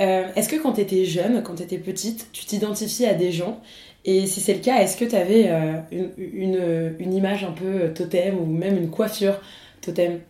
Euh, 0.00 0.26
est-ce 0.36 0.48
que 0.48 0.56
quand 0.56 0.72
t'étais 0.72 1.04
jeune, 1.06 1.42
quand 1.42 1.54
t'étais 1.56 1.78
petite, 1.78 2.28
tu 2.32 2.44
t'identifiais 2.44 3.08
à 3.08 3.14
des 3.14 3.32
gens? 3.32 3.60
Et 4.04 4.26
si 4.26 4.40
c'est 4.40 4.54
le 4.54 4.60
cas, 4.60 4.76
est-ce 4.80 4.96
que 4.96 5.04
t'avais 5.04 5.46
euh, 5.48 5.72
une, 5.90 6.10
une, 6.18 6.94
une 6.98 7.14
image 7.14 7.42
un 7.44 7.50
peu 7.52 7.92
totem 7.94 8.38
ou 8.38 8.44
même 8.46 8.76
une 8.76 8.90
coiffure 8.90 9.40
totem? 9.80 10.20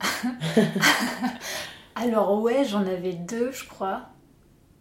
Alors 1.94 2.40
ouais, 2.42 2.64
j'en 2.64 2.80
avais 2.80 3.12
deux, 3.12 3.50
je 3.52 3.64
crois. 3.68 4.02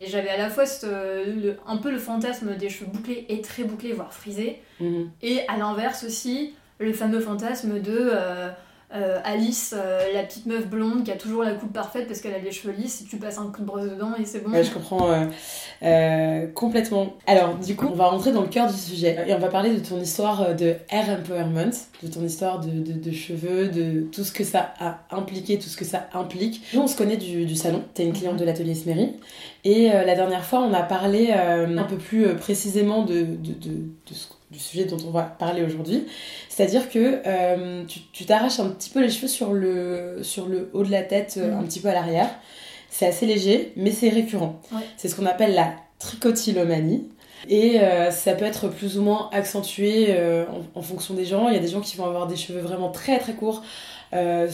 Et 0.01 0.07
j'avais 0.07 0.29
à 0.29 0.37
la 0.37 0.49
fois 0.49 0.65
ce- 0.65 0.85
le- 1.25 1.57
un 1.67 1.77
peu 1.77 1.91
le 1.91 1.97
fantasme 1.97 2.55
des 2.55 2.69
cheveux 2.69 2.89
bouclés 2.91 3.25
et 3.29 3.41
très 3.41 3.63
bouclés, 3.63 3.91
voire 3.93 4.13
frisés. 4.13 4.61
Mhm. 4.79 5.09
Et 5.21 5.41
à 5.47 5.57
l'inverse 5.57 6.03
aussi, 6.05 6.53
le 6.79 6.93
fameux 6.93 7.19
fantasme 7.19 7.79
de 7.81 7.97
euh, 8.13 8.49
euh, 8.95 9.19
Alice, 9.23 9.75
euh, 9.77 9.99
la 10.13 10.23
petite 10.23 10.45
meuf 10.47 10.67
blonde 10.67 11.03
qui 11.03 11.11
a 11.11 11.15
toujours 11.15 11.43
la 11.43 11.51
coupe 11.53 11.71
parfaite 11.71 12.07
parce 12.07 12.21
qu'elle 12.21 12.33
a 12.33 12.39
les 12.39 12.51
cheveux 12.51 12.73
lisses, 12.73 13.05
tu 13.09 13.17
passes 13.17 13.37
un 13.37 13.51
coup 13.51 13.61
de 13.61 13.65
brosse 13.67 13.83
dedans 13.89 14.13
et 14.19 14.25
c'est 14.25 14.39
bon. 14.39 14.51
Ouais, 14.51 14.63
je 14.63 14.71
comprends 14.71 15.09
euh, 15.83 16.47
complètement. 16.47 17.13
Alors, 17.27 17.55
du 17.55 17.75
coup, 17.75 17.87
on 17.91 17.95
va 17.95 18.07
rentrer 18.07 18.31
dans 18.31 18.41
le 18.41 18.47
cœur 18.47 18.67
du 18.67 18.77
sujet 18.77 19.25
et 19.27 19.33
on 19.33 19.39
va 19.39 19.49
parler 19.49 19.73
de 19.75 19.79
ton 19.79 19.99
histoire 19.99 20.55
de 20.55 20.75
hair 20.89 21.09
empowerment, 21.09 21.71
de 22.03 22.07
ton 22.07 22.23
histoire 22.23 22.59
de, 22.59 22.69
de- 22.69 23.11
cheveux, 23.11 23.67
de 23.67 24.01
tout 24.11 24.23
ce 24.23 24.31
que 24.31 24.43
ça 24.43 24.73
a 24.79 24.99
impliqué, 25.11 25.57
tout 25.59 25.69
ce 25.69 25.77
que 25.77 25.85
ça 25.85 26.07
implique. 26.13 26.61
Nous, 26.73 26.81
on 26.81 26.87
se 26.87 26.95
connaît 26.97 27.17
du, 27.17 27.45
du 27.45 27.55
salon, 27.55 27.83
t'es 27.93 28.05
une 28.05 28.13
cliente 28.13 28.37
de 28.37 28.45
l'atelier 28.45 28.75
Smery, 28.75 29.13
et 29.65 29.89
la 29.89 30.15
dernière 30.15 30.45
fois, 30.45 30.61
on 30.61 30.73
a 30.73 30.81
parlé 30.83 31.31
un 31.31 31.83
peu 31.83 31.97
plus 31.97 32.35
précisément 32.35 33.03
de, 33.03 33.21
de, 33.21 33.53
de- 33.53 33.89
du 34.51 34.59
sujet 34.59 34.85
dont 34.85 34.97
on 35.07 35.11
va 35.11 35.23
parler 35.23 35.63
aujourd'hui. 35.63 36.05
C'est-à-dire 36.49 36.89
que 36.89 37.21
euh, 37.25 37.83
tu 38.13 38.25
t'arraches 38.25 38.59
un 38.59 38.69
petit 38.69 38.89
peu 38.89 39.01
les 39.01 39.09
cheveux 39.09 39.27
sur 39.27 39.53
le, 39.53 40.19
sur 40.23 40.47
le 40.47 40.69
haut 40.73 40.83
de 40.83 40.91
la 40.91 41.03
tête, 41.03 41.35
euh, 41.37 41.51
Mhm. 41.51 41.59
un 41.59 41.63
petit 41.63 41.79
peu 41.79 41.89
à 41.89 41.93
l'arrière. 41.93 42.29
C'est 42.89 43.05
assez 43.05 43.25
léger, 43.27 43.71
mais 43.75 43.91
c'est 43.91 44.09
récurrent. 44.09 44.59
Ouais. 44.71 44.81
C'est 44.97 45.07
ce 45.09 45.15
qu'on 45.15 45.27
appelle 45.27 45.53
la 45.53 45.73
tricotylomanie. 45.99 47.07
Et 47.47 47.79
euh, 47.79 48.11
ça 48.11 48.33
peut 48.33 48.43
être 48.45 48.67
plus 48.67 48.97
ou 48.97 49.01
moins 49.01 49.29
accentué 49.31 50.07
euh, 50.09 50.45
en, 50.75 50.79
en 50.79 50.81
fonction 50.81 51.13
des 51.13 51.23
gens. 51.25 51.47
Il 51.47 51.53
y 51.53 51.57
a 51.57 51.61
des 51.61 51.69
gens 51.69 51.79
qui 51.79 51.95
vont 51.95 52.05
avoir 52.05 52.27
des 52.27 52.35
cheveux 52.35 52.59
vraiment 52.59 52.89
très 52.89 53.17
très 53.17 53.33
courts. 53.33 53.63
Euh, 54.13 54.47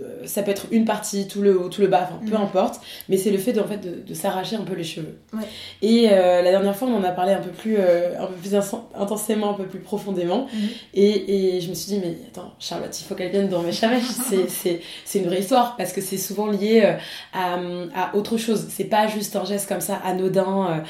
euh, 0.00 0.26
ça 0.26 0.42
peut 0.42 0.50
être 0.50 0.66
une 0.72 0.84
partie, 0.84 1.28
tout 1.28 1.42
le 1.42 1.58
haut, 1.58 1.68
tout 1.68 1.80
le 1.80 1.86
bas, 1.86 2.08
enfin, 2.10 2.20
peu 2.28 2.36
Mhm. 2.36 2.42
importe. 2.42 2.80
Mais 3.08 3.16
c'est 3.16 3.30
le 3.30 3.38
fait 3.38 3.52
de, 3.52 3.60
en 3.60 3.66
fait, 3.66 3.78
de, 3.78 4.02
de 4.06 4.14
s'arracher 4.14 4.56
un 4.56 4.62
peu 4.62 4.74
les 4.74 4.82
cheveux. 4.84 5.18
Ouais. 5.32 5.44
Et 5.82 6.08
euh, 6.10 6.42
la 6.42 6.50
dernière 6.50 6.74
fois, 6.74 6.88
on 6.88 6.96
en 6.96 7.04
a 7.04 7.10
parlé 7.12 7.32
un 7.32 7.38
peu 7.40 7.50
plus, 7.50 7.76
un 7.78 8.26
peu 8.26 8.34
plus 8.34 8.54
intensément, 8.94 9.50
un 9.50 9.54
peu 9.54 9.64
plus 9.66 9.78
profondément. 9.80 10.46
Mhm. 10.52 10.68
Et, 10.94 11.56
et 11.56 11.60
je 11.60 11.68
me 11.70 11.74
suis 11.74 11.92
dit, 11.92 12.00
mais 12.00 12.16
attends, 12.28 12.52
Charlotte, 12.58 12.98
il 13.00 13.04
faut 13.04 13.14
qu'elle 13.14 13.30
vienne 13.30 13.48
dans 13.48 13.62
mes 13.62 13.72
chavèches. 13.72 14.02
C'est- 14.48 14.80
une 15.20 15.26
vraie 15.26 15.40
histoire 15.40 15.76
parce 15.76 15.92
que 15.92 16.00
c'est 16.00 16.16
souvent 16.16 16.46
lié 16.50 16.96
à, 17.32 17.58
à 17.94 18.16
autre 18.16 18.36
chose. 18.38 18.66
C'est 18.70 18.84
pas 18.84 19.06
juste 19.06 19.36
un 19.36 19.44
geste 19.44 19.68
comme 19.68 19.80
ça 19.80 19.96
anodin. 20.04 20.82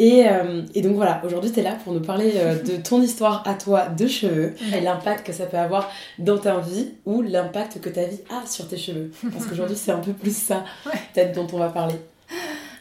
Euh. 0.00 0.04
Et, 0.04 0.28
euh, 0.28 0.62
et 0.74 0.82
donc 0.82 0.94
voilà, 0.96 1.20
aujourd'hui, 1.24 1.52
tu 1.52 1.60
es 1.60 1.62
là 1.62 1.76
pour 1.84 1.92
nous 1.92 2.00
parler 2.00 2.32
euh, 2.36 2.60
de 2.62 2.76
ton 2.76 3.02
histoire 3.02 3.46
à 3.46 3.54
toi 3.54 3.88
de 3.88 4.06
cheveux 4.06 4.54
et 4.74 4.80
l'impact 4.80 5.26
que 5.26 5.32
ça 5.32 5.46
peut 5.46 5.58
avoir 5.58 5.90
dans 6.18 6.38
ta 6.38 6.58
vie 6.60 6.88
ou 7.06 7.22
l'impact 7.22 7.80
que 7.80 7.88
ta 7.90 8.04
vie 8.04 8.20
a 8.30 8.46
sur 8.46 8.66
tes 8.68 8.76
cheveux. 8.76 9.10
Parce 9.32 9.46
qu'aujourd'hui, 9.46 9.76
c'est 9.76 9.92
un 9.92 9.98
peu 10.00 10.12
plus 10.12 10.36
ça, 10.36 10.64
Ouais. 10.86 10.92
peut-être, 11.14 11.32
dont 11.34 11.46
on 11.52 11.58
va 11.58 11.68
parler. 11.68 11.94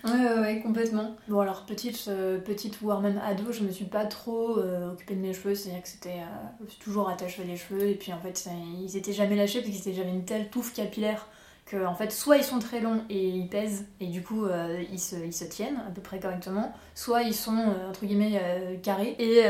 Ouais, 0.06 0.12
ouais, 0.12 0.40
ouais, 0.40 0.60
complètement. 0.62 1.18
Bon, 1.28 1.42
alors, 1.42 1.64
petite, 1.66 2.06
euh, 2.08 2.38
petite 2.38 2.78
voire 2.82 3.02
même 3.02 3.20
ado, 3.28 3.52
je 3.52 3.64
me 3.64 3.72
suis 3.72 3.84
pas 3.84 4.06
trop 4.06 4.58
euh, 4.58 4.94
occupée 4.94 5.16
de 5.16 5.20
mes 5.20 5.34
cheveux, 5.34 5.54
c'est-à-dire 5.56 5.82
que 5.82 5.90
c'était. 5.90 6.10
euh, 6.20 6.48
je 6.60 6.64
me 6.66 6.70
suis 6.70 6.80
toujours 6.80 7.10
attachée 7.10 7.44
les 7.46 7.58
cheveux, 7.58 7.86
et 7.86 7.96
puis 7.96 8.14
en 8.14 8.20
fait, 8.20 8.38
ça- 8.38 8.52
ils 8.82 8.96
étaient 8.96 9.12
jamais 9.12 9.36
lâchés 9.36 9.62
parce 9.62 9.78
que 9.78 9.92
j'avais 9.92 10.10
une 10.10 10.24
telle 10.24 10.48
touffe 10.48 10.74
capillaire 10.74 11.28
en 11.74 11.94
fait 11.94 12.12
soit 12.12 12.38
ils 12.38 12.44
sont 12.44 12.60
très 12.60 12.80
longs 12.80 13.04
et 13.10 13.28
ils 13.28 13.48
pèsent 13.48 13.86
et 14.00 14.08
du 14.08 14.24
coup 14.24 14.46
euh, 14.46 14.84
ils, 14.92 15.00
se, 15.00 15.44
tiennent 15.44 15.82
à 15.88 15.92
peu 15.92 16.02
près 16.02 16.20
correctement, 16.20 16.74
soit 16.96 17.24
ils 17.24 17.36
sont 17.36 17.58
euh, 17.58 17.90
entre 17.90 18.06
guillemets 18.06 18.40
euh, 18.42 18.78
carrés. 18.78 19.16
Et, 19.20 19.48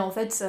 en 0.00 0.10
fait 0.10 0.40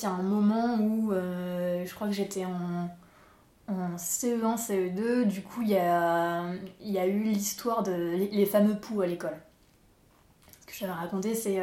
il 0.00 0.04
y 0.04 0.06
a 0.06 0.10
un 0.10 0.22
moment 0.22 0.76
où 0.76 1.12
je 1.12 1.94
crois 1.94 2.06
que 2.06 2.12
j'étais 2.12 2.44
en, 2.44 2.88
en 3.68 3.96
CE1 3.96 4.56
CE2 4.56 5.24
du 5.24 5.42
coup 5.42 5.62
il 5.62 5.70
y 5.70 5.76
a, 5.76 7.06
eu 7.06 7.22
l'histoire 7.22 7.82
de 7.82 7.92
les, 8.32 8.46
fameux 8.46 8.76
poux 8.76 9.00
à 9.02 9.06
l'école. 9.06 9.36
Ce 10.60 10.66
que 10.66 10.72
j'avais 10.74 10.92
raconté 10.92 11.34
c'est 11.34 11.60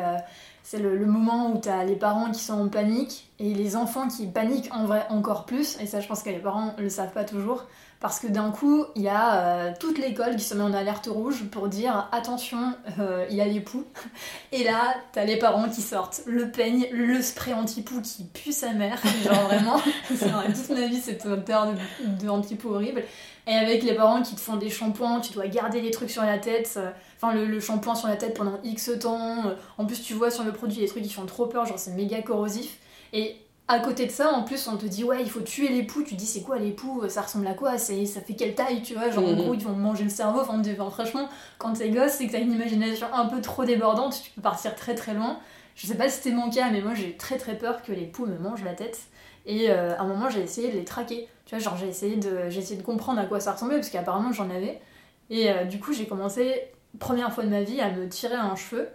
c'est 0.65 0.79
le, 0.79 1.05
moment 1.05 1.51
où 1.51 1.61
tu 1.61 1.69
as 1.69 1.85
les 1.85 1.95
parents 1.95 2.31
qui 2.31 2.43
sont 2.43 2.59
en 2.59 2.69
panique 2.69 3.29
et 3.37 3.53
les 3.53 3.75
enfants 3.75 4.07
qui 4.07 4.25
paniquent 4.25 4.73
en 4.73 4.85
vrai 4.85 5.05
encore 5.09 5.45
plus. 5.45 5.77
Et 5.79 5.85
ça, 5.85 5.99
je 5.99 6.07
pense 6.07 6.23
que 6.23 6.31
les 6.31 6.39
parents 6.39 6.73
le 6.79 6.89
savent 6.89 7.13
pas 7.13 7.23
toujours. 7.23 7.65
Parce 7.99 8.19
que 8.19 8.25
d'un 8.25 8.49
coup, 8.49 8.83
il 8.95 9.03
y 9.03 9.07
a 9.07 9.35
euh, 9.35 9.73
toute 9.79 9.99
l'école 9.99 10.35
qui 10.35 10.43
se 10.43 10.55
met 10.55 10.63
en 10.63 10.73
alerte 10.73 11.05
rouge 11.05 11.43
pour 11.51 11.67
dire 11.67 12.09
attention, 12.11 12.73
euh, 12.99 13.27
il 13.29 13.35
y 13.35 13.41
a 13.41 13.45
les 13.45 13.59
poux. 13.59 13.85
Et 14.51 14.63
là, 14.63 14.95
t'as 15.11 15.23
les 15.23 15.37
parents 15.37 15.69
qui 15.69 15.83
sortent 15.83 16.23
le 16.25 16.49
peigne, 16.49 16.87
le 16.91 17.21
spray 17.21 17.53
anti-poux 17.53 18.01
qui 18.01 18.23
pue 18.23 18.51
sa 18.51 18.73
mère. 18.73 18.99
Genre 19.23 19.43
vraiment, 19.43 19.79
toute 20.07 20.69
ma 20.71 20.87
vie, 20.87 20.99
cette 20.99 21.27
odeur 21.27 21.67
de, 21.73 22.25
de 22.25 22.27
anti-poux 22.27 22.73
horrible. 22.73 23.03
Et 23.47 23.53
avec 23.53 23.83
les 23.83 23.93
parents 23.93 24.21
qui 24.21 24.35
te 24.35 24.39
font 24.39 24.57
des 24.57 24.69
shampoings, 24.69 25.21
tu 25.21 25.33
dois 25.33 25.47
garder 25.47 25.81
les 25.81 25.91
trucs 25.91 26.09
sur 26.09 26.23
la 26.23 26.39
tête. 26.39 26.73
Euh, 26.77 26.89
enfin 27.21 27.33
le, 27.33 27.59
shampoing 27.59 27.95
sur 27.95 28.07
la 28.07 28.15
tête 28.15 28.35
pendant 28.35 28.59
X 28.63 28.91
temps. 28.99 29.45
Euh, 29.45 29.55
en 29.77 29.85
plus, 29.85 30.01
tu 30.01 30.13
vois 30.13 30.31
sur 30.31 30.43
le 30.43 30.51
produit 30.51 30.79
des 30.79 30.87
trucs 30.87 31.03
qui 31.03 31.13
font 31.13 31.25
trop 31.25 31.45
peur, 31.45 31.65
genre 31.65 31.77
c'est 31.77 31.91
méga 31.91 32.21
corrosif. 32.21 32.79
Et 33.13 33.35
à 33.67 33.79
côté 33.79 34.05
de 34.05 34.11
ça, 34.11 34.31
en 34.31 34.43
plus, 34.43 34.67
on 34.67 34.77
te 34.77 34.85
dit 34.85 35.03
ouais, 35.03 35.21
il 35.21 35.29
faut 35.29 35.41
tuer 35.41 35.69
les 35.69 35.83
poux. 35.83 36.01
Tu 36.01 36.15
dis 36.15 36.25
c'est 36.25 36.41
quoi 36.41 36.57
les 36.57 36.71
poux? 36.71 37.03
Ça 37.07 37.21
ressemble 37.21 37.47
à 37.47 37.53
quoi? 37.53 37.77
Ça 37.77 37.93
fait 37.93 38.35
quelle 38.35 38.55
taille 38.55 38.81
Tu 38.81 38.95
vois, 38.95 39.11
genre 39.11 39.25
en 39.25 39.31
mhm. 39.31 39.37
gros, 39.37 39.53
ils 39.53 39.63
vont 39.63 39.73
manger 39.73 40.05
le 40.05 40.09
cerveau. 40.09 40.41
Enfin, 40.41 40.61
franchement, 40.89 41.29
quand 41.59 41.73
t'es 41.73 41.89
gosse 41.89 42.19
et 42.21 42.27
que 42.27 42.31
t'as 42.31 42.39
une 42.39 42.51
imagination 42.51 43.07
un 43.13 43.25
peu 43.25 43.41
trop 43.41 43.63
débordante, 43.63 44.19
tu 44.23 44.31
peux 44.31 44.41
partir 44.41 44.75
très 44.75 44.95
très 44.95 45.13
loin. 45.13 45.39
Je 45.75 45.87
sais 45.87 45.95
pas 45.95 46.09
si 46.09 46.17
c'était 46.17 46.35
mon 46.35 46.49
cas, 46.49 46.69
mais 46.71 46.81
moi 46.81 46.93
j'ai 46.93 47.17
très 47.17 47.37
très 47.37 47.57
peur 47.57 47.81
que 47.83 47.91
les 47.91 48.05
poux 48.05 48.25
me 48.25 48.37
mangent 48.37 48.63
la 48.63 48.73
tête. 48.73 48.99
Et 49.45 49.69
euh, 49.69 49.95
à 49.97 50.01
un 50.01 50.07
moment, 50.07 50.29
j'ai 50.29 50.41
essayé 50.41 50.71
de 50.71 50.77
les 50.77 50.85
traquer. 50.85 51.27
Tu 51.45 51.55
vois, 51.55 51.63
genre 51.63 51.77
j'ai 51.77 51.87
essayé, 51.87 52.15
de, 52.15 52.49
j'ai 52.49 52.59
essayé 52.59 52.79
de 52.79 52.85
comprendre 52.85 53.19
à 53.19 53.25
quoi 53.25 53.39
ça 53.39 53.51
ressemblait, 53.53 53.75
parce 53.75 53.89
qu'apparemment 53.89 54.31
j'en 54.31 54.49
avais. 54.49 54.81
Et 55.29 55.51
euh, 55.51 55.65
du 55.65 55.79
coup, 55.79 55.93
j'ai 55.93 56.07
commencé 56.07 56.71
première 56.97 57.33
fois 57.33 57.43
de 57.43 57.49
ma 57.49 57.61
vie 57.61 57.81
à 57.81 57.91
me 57.91 58.07
tirer 58.07 58.35
un 58.35 58.55
cheveu. 58.55 58.87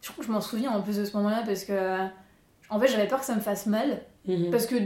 Je 0.00 0.10
crois 0.10 0.22
que 0.22 0.28
je 0.28 0.32
m'en 0.32 0.40
souviens 0.40 0.70
en 0.70 0.82
plus 0.82 0.96
de 0.96 1.04
ce 1.04 1.16
moment-là 1.16 1.42
parce 1.44 1.64
que 1.64 2.06
en 2.70 2.78
fait 2.78 2.88
j'avais 2.88 3.08
peur 3.08 3.20
que 3.20 3.26
ça 3.26 3.34
me 3.34 3.40
fasse 3.40 3.66
mal. 3.66 4.02
Mhm. 4.26 4.50
Parce 4.50 4.66
que 4.66 4.76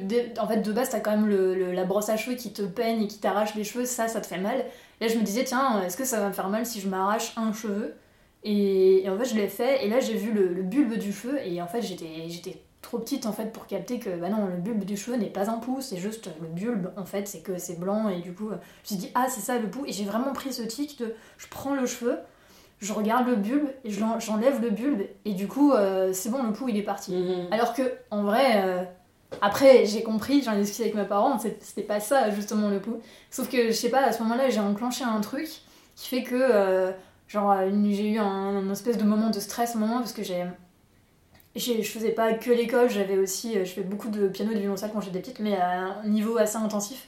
en 0.41 0.47
fait 0.47 0.61
de 0.61 0.73
base 0.73 0.91
t'as 0.91 1.01
quand 1.01 1.11
même 1.11 1.29
le, 1.29 1.73
la 1.73 1.85
brosse 1.85 2.09
à 2.09 2.17
cheveux 2.17 2.37
qui 2.37 2.53
te 2.53 2.63
peigne 2.63 3.03
et 3.03 3.09
qui 3.09 3.19
t'arrache 3.19 3.55
les 3.55 3.65
cheveux, 3.65 3.85
ça 3.85 4.09
ça 4.09 4.21
te 4.21 4.27
fait 4.27 4.39
mal. 4.39 4.65
Là 5.01 5.09
je 5.09 5.17
me 5.17 5.23
disais 5.23 5.45
tiens 5.45 5.83
est-ce 5.83 5.97
que 5.97 6.05
ça 6.05 6.21
va 6.21 6.29
me 6.29 6.33
faire 6.33 6.49
mal 6.49 6.65
si 6.65 6.81
je 6.81 6.89
m'arrache 6.89 7.33
un 7.37 7.53
cheveu? 7.53 7.95
Et, 8.45 9.05
en 9.09 9.17
fait 9.19 9.27
je 9.27 9.35
l'ai 9.37 9.49
fait 9.49 9.85
et 9.85 9.89
là 9.89 10.01
j'ai 10.01 10.15
vu 10.15 10.33
le, 10.33 10.63
bulbe 10.63 10.95
du 10.95 11.13
cheveu 11.13 11.39
et 11.45 11.61
en 11.63 11.67
fait 11.67 11.83
j'étais 11.83 12.29
j'étais 12.29 12.63
trop 12.83 12.99
petite 12.99 13.27
en 13.27 13.33
fait 13.33 13.53
pour 13.53 13.67
capter 13.67 13.99
que 13.99 14.11
bah 14.11 14.29
non 14.29 14.47
le 14.47 14.57
bulbe 14.57 14.85
du 14.85 14.97
cheveu 14.97 15.17
n'est 15.17 15.31
pas 15.31 15.49
un 15.49 15.59
pouce 15.59 15.87
c'est 15.87 15.97
juste 15.97 16.29
le 16.41 16.49
bulbe 16.49 16.91
en 16.97 17.05
fait 17.05 17.27
c'est 17.29 17.41
que 17.41 17.57
c'est 17.57 17.79
blanc 17.79 18.09
et 18.09 18.21
du 18.21 18.35
coup 18.35 18.49
je 18.49 18.55
me 18.55 18.61
suis 18.83 18.97
dit 18.97 19.11
ah 19.15 19.27
c'est 19.31 19.41
ça 19.41 19.59
le 19.59 19.71
pouls 19.71 19.87
et 19.87 19.93
j'ai 19.93 20.05
vraiment 20.05 20.33
pris 20.33 20.53
ce 20.53 20.63
tic 20.63 20.99
de 20.99 21.15
je 21.39 21.47
prends 21.49 21.75
le 21.75 21.87
cheveu 21.87 22.19
je 22.83 22.93
regarde 22.93 23.29
le 23.29 23.37
bulbe 23.37 23.69
et 23.85 23.91
j'enlève 23.91 24.61
le 24.61 24.71
bulbe 24.71 25.03
et 25.25 25.35
du 25.35 25.47
coup 25.47 25.73
euh, 25.73 26.13
c'est 26.13 26.31
bon 26.31 26.43
le 26.43 26.53
pouls 26.53 26.69
il 26.69 26.77
est 26.77 26.83
parti. 26.83 27.15
Mhm. 27.15 27.47
Alors 27.53 27.75
que 27.75 27.83
en 28.11 28.25
vrai 28.25 28.65
euh, 28.65 28.83
après 29.41 29.87
j'ai 29.87 30.03
compris, 30.03 30.43
j'en 30.43 30.53
ai 30.55 30.63
discuté 30.63 30.83
avec 30.83 30.97
mes 30.97 31.05
parents, 31.05 31.39
c'était 31.39 31.83
pas 31.83 32.01
ça 32.01 32.31
justement 32.31 32.69
le 32.69 32.81
pouls. 32.81 33.01
Sauf 33.31 33.49
que 33.49 33.69
je 33.69 33.73
sais 33.73 33.89
pas 33.89 34.05
à 34.05 34.13
ce 34.13 34.21
moment-là 34.25 34.51
j'ai 34.51 34.59
enclenché 34.59 35.05
un 35.05 35.21
truc 35.21 35.49
qui 35.95 36.09
fait 36.09 36.25
que 36.25 36.35
euh, 36.35 36.91
genre 37.29 37.57
j'ai 37.89 38.11
eu 38.11 38.19
un, 38.19 38.69
espèce 38.73 38.99
de 38.99 39.05
moment 39.05 39.31
de 39.31 39.39
stress 39.39 39.77
un 39.77 39.79
moment 39.79 39.99
parce 39.99 40.13
que 40.13 40.25
j'ai 40.25 40.45
je 41.57 41.83
faisais 41.83 42.11
pas 42.11 42.33
que 42.35 42.51
l'école, 42.51 42.91
j'avais 42.91 43.19
aussi 43.19 43.55
je 43.55 43.71
fais 43.71 43.83
beaucoup 43.83 44.09
de 44.09 44.29
piano 44.29 44.53
et 44.53 44.55
de 44.55 44.61
violoncelle 44.61 44.91
quand 44.93 45.01
j'étais 45.01 45.21
petite 45.21 45.41
mais 45.41 45.57
à 45.57 46.01
un 46.03 46.09
niveau 46.09 46.39
assez 46.39 46.57
intensif. 46.57 47.07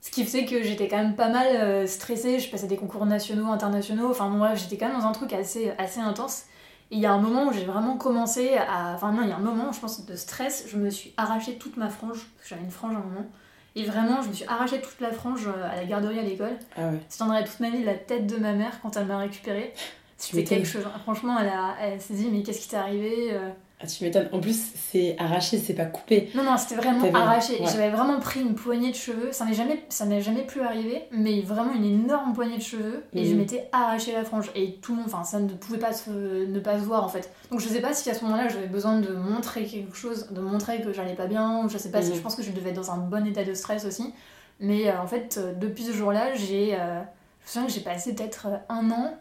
Ce 0.00 0.10
qui 0.10 0.24
faisait 0.24 0.44
que 0.44 0.62
j'étais 0.62 0.88
quand 0.88 0.98
même 0.98 1.16
pas 1.16 1.28
mal 1.28 1.48
euh, 1.56 1.86
stressée, 1.86 2.38
je 2.38 2.50
passais 2.50 2.68
des 2.68 2.76
concours 2.76 3.04
nationaux, 3.04 3.50
internationaux, 3.50 4.10
enfin 4.10 4.30
bref, 4.30 4.60
j'étais 4.62 4.76
quand 4.76 4.88
même 4.88 5.00
dans 5.00 5.06
un 5.06 5.12
truc 5.12 5.32
assez, 5.32 5.72
assez 5.76 6.00
intense. 6.00 6.44
Et 6.90 6.96
il 6.96 7.00
y 7.00 7.06
a 7.06 7.12
un 7.12 7.18
moment 7.18 7.48
où 7.48 7.52
j'ai 7.52 7.64
vraiment 7.64 7.96
commencé 7.96 8.56
à. 8.56 8.94
Enfin, 8.94 9.12
non, 9.12 9.22
il 9.22 9.28
y 9.28 9.32
a 9.32 9.36
un 9.36 9.40
moment, 9.40 9.72
je 9.72 9.80
pense, 9.80 10.06
de 10.06 10.16
stress, 10.16 10.66
je 10.68 10.76
me 10.76 10.88
suis 10.88 11.12
arraché 11.16 11.56
toute 11.56 11.76
ma 11.76 11.90
frange, 11.90 12.26
j'avais 12.48 12.62
une 12.62 12.70
frange 12.70 12.94
à 12.94 12.98
un 12.98 13.02
moment. 13.02 13.26
Et 13.74 13.84
vraiment, 13.84 14.22
je 14.22 14.28
me 14.28 14.32
suis 14.32 14.46
arraché 14.46 14.80
toute 14.80 15.00
la 15.00 15.12
frange 15.12 15.46
euh, 15.46 15.70
à 15.70 15.76
la 15.76 15.84
garderie 15.84 16.18
à 16.18 16.22
l'école. 16.22 16.56
Ah 16.76 16.88
ouais. 16.88 17.00
Je 17.10 17.44
toute 17.44 17.60
ma 17.60 17.70
vie 17.70 17.84
la 17.84 17.94
tête 17.94 18.26
de 18.26 18.36
ma 18.36 18.52
mère 18.52 18.80
quand 18.80 18.96
elle 18.96 19.06
m'a 19.06 19.18
récupérée. 19.18 19.74
C'était 20.16 20.42
quelque 20.42 20.66
chose. 20.66 20.84
Franchement, 21.02 21.38
elle, 21.38 21.48
a, 21.48 21.76
elle 21.80 22.00
s'est 22.00 22.14
dit, 22.14 22.28
mais 22.30 22.42
qu'est-ce 22.42 22.60
qui 22.60 22.68
t'est 22.68 22.76
arrivé 22.76 23.28
euh? 23.32 23.50
Ah, 23.80 23.86
tu 23.86 24.02
m'étonnes. 24.02 24.28
En 24.32 24.40
plus, 24.40 24.60
c'est 24.74 25.14
arraché, 25.18 25.56
c'est 25.56 25.74
pas 25.74 25.84
coupé. 25.84 26.30
Non, 26.34 26.42
non, 26.42 26.56
c'était 26.56 26.74
vraiment 26.74 27.14
arraché. 27.14 27.58
J'avais 27.64 27.90
vraiment 27.90 28.18
pris 28.18 28.40
une 28.40 28.56
poignée 28.56 28.90
de 28.90 28.96
cheveux. 28.96 29.30
Ça 29.30 29.44
n'est 29.44 29.54
jamais, 29.54 29.84
ça 29.88 30.04
n'est 30.04 30.20
jamais 30.20 30.42
plus 30.42 30.62
arrivé, 30.62 31.04
mais 31.12 31.42
vraiment 31.42 31.72
une 31.72 31.84
énorme 31.84 32.32
poignée 32.32 32.56
de 32.56 32.62
cheveux. 32.62 33.04
Et 33.14 33.24
je 33.24 33.30
mhm. 33.32 33.38
m'étais 33.38 33.68
arraché 33.70 34.12
la 34.12 34.24
frange. 34.24 34.50
Et 34.56 34.74
tout 34.82 34.92
le 34.92 34.98
monde, 34.98 35.06
enfin, 35.06 35.22
ça 35.22 35.38
ne 35.38 35.48
pouvait 35.48 35.78
pas 35.78 35.92
se, 35.92 36.10
ne 36.10 36.58
pas 36.58 36.78
se 36.78 36.84
voir 36.84 37.04
en 37.04 37.08
fait. 37.08 37.30
Donc 37.52 37.60
je 37.60 37.68
sais 37.68 37.80
pas 37.80 37.94
si 37.94 38.10
à 38.10 38.14
ce 38.14 38.24
moment-là 38.24 38.48
j'avais 38.48 38.66
besoin 38.66 38.98
de 38.98 39.12
montrer 39.14 39.64
quelque 39.64 39.96
chose, 39.96 40.28
de 40.32 40.40
montrer 40.40 40.82
que 40.82 40.92
j'allais 40.92 41.14
pas 41.14 41.26
bien, 41.26 41.64
ou 41.64 41.68
je 41.68 41.78
sais 41.78 41.92
pas 41.92 42.02
si 42.02 42.10
mhm. 42.10 42.16
je 42.16 42.20
pense 42.20 42.34
que 42.34 42.42
je 42.42 42.50
devais 42.50 42.70
être 42.70 42.76
dans 42.76 42.90
un 42.90 42.98
bon 42.98 43.24
état 43.26 43.44
de 43.44 43.54
stress 43.54 43.84
aussi. 43.84 44.12
Mais 44.58 44.88
euh, 44.88 45.00
en 45.00 45.06
fait, 45.06 45.38
euh, 45.38 45.54
depuis 45.54 45.84
ce 45.84 45.92
jour-là, 45.92 46.34
j'ai. 46.34 46.74
Euh, 46.74 47.00
je 47.44 47.60
me 47.60 47.64
souviens 47.64 47.66
que 47.66 47.72
j'ai 47.72 47.80
passé 47.80 48.14
peut-être 48.14 48.48
un 48.68 48.90
an 48.90 49.14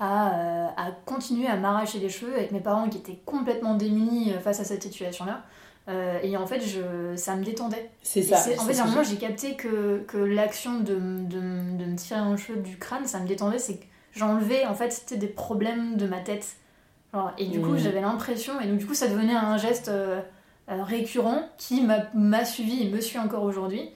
euh, 0.00 0.66
à, 0.76 0.92
continuer 1.04 1.46
à 1.46 1.56
m'arracher 1.56 1.98
les 1.98 2.08
cheveux 2.08 2.34
avec 2.34 2.52
mes 2.52 2.60
parents 2.60 2.88
qui 2.88 2.96
étaient 2.96 3.20
complètement 3.26 3.74
démunis 3.74 4.32
euh, 4.32 4.40
face 4.40 4.58
à 4.58 4.64
cette 4.64 4.82
situation-là. 4.82 5.42
Euh, 5.88 6.18
et 6.22 6.38
en 6.38 6.46
fait, 6.46 6.60
je, 6.60 7.16
ça 7.16 7.36
me 7.36 7.44
détendait. 7.44 7.90
C'est 8.02 8.22
ça. 8.22 8.38
En 8.58 8.64
fait, 8.64 8.78
à 8.78 8.84
un 8.84 8.86
moment, 8.86 9.02
j'ai 9.02 9.16
capté 9.16 9.56
que, 9.56 10.02
que 10.08 10.16
l'action 10.16 10.80
de, 10.80 10.94
de, 10.94 11.76
de, 11.76 11.84
me 11.84 11.96
tirer 11.96 12.20
un 12.20 12.36
cheveu 12.38 12.60
du 12.60 12.78
crâne, 12.78 13.04
ça 13.04 13.20
me 13.20 13.26
détendait. 13.26 13.58
C'est 13.58 13.76
que 13.76 13.84
j'enlevais, 14.12 14.64
en 14.64 14.74
fait, 14.74 14.90
c'était 14.90 15.18
des 15.18 15.26
problèmes 15.26 15.96
de 15.96 16.06
ma 16.06 16.20
tête. 16.20 16.46
et 17.36 17.46
du 17.46 17.60
coup, 17.60 17.72
mmh. 17.72 17.78
j'avais 17.78 18.00
l'impression, 18.00 18.58
et 18.60 18.68
donc 18.68 18.78
du 18.78 18.86
coup, 18.86 18.94
ça 18.94 19.08
devenait 19.08 19.36
un 19.36 19.58
geste 19.58 19.90
récurrent 20.66 21.42
qui 21.58 21.82
m'a 22.14 22.44
suivi 22.46 22.86
et 22.86 22.90
me 22.90 23.00
suit 23.00 23.18
encore 23.18 23.42
aujourd'hui. 23.42 23.90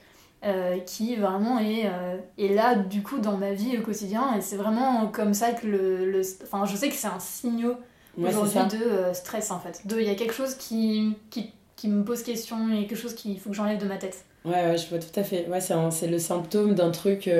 Euh, 0.47 0.79
qui 0.81 1.17
vraiment 1.17 1.59
est, 1.59 1.87
euh, 1.87 2.19
est, 2.37 2.49
là 2.49 2.75
du 2.75 3.03
coup 3.03 3.19
dans 3.19 3.39
ma 3.39 3.53
vie 3.55 3.79
au 3.79 3.81
quotidien. 3.81 4.37
Et 4.37 4.43
c'est 4.43 4.57
vraiment 4.57 5.07
comme 5.07 5.33
ça 5.33 5.53
que 5.53 5.67
le, 5.67 6.11
le... 6.11 6.21
enfin 6.43 6.67
je 6.67 6.77
sais 6.77 6.91
que 6.91 6.95
c'est 6.95 7.07
un 7.07 7.19
signal 7.19 7.77
aujourd'hui 8.19 8.61
de 8.79 8.85
euh, 8.85 9.15
stress 9.15 9.51
en 9.51 9.59
fait. 9.59 9.81
De 9.87 9.99
il 9.99 10.07
y 10.07 10.11
a 10.11 10.15
quelque 10.15 10.35
chose 10.35 10.55
qui, 10.57 11.17
qui, 11.31 11.51
qui, 11.77 11.89
me 11.89 12.05
pose 12.05 12.23
question 12.23 12.59
et 12.75 12.87
quelque 12.87 12.99
chose 12.99 13.15
qu'il 13.15 13.41
faut 13.41 13.49
que 13.49 13.57
j'enlève 13.57 13.79
de 13.79 13.87
ma 13.87 13.97
tête. 13.97 14.23
Ouais, 14.45 14.53
ouais 14.53 14.77
je 14.77 14.87
vois 14.91 14.99
tout 14.99 15.19
à 15.19 15.23
fait. 15.23 15.49
Ouais 15.49 15.63
c'est 15.63 16.09
le 16.09 16.19
symptôme 16.19 16.75
d'un 16.75 16.91
truc 16.91 17.31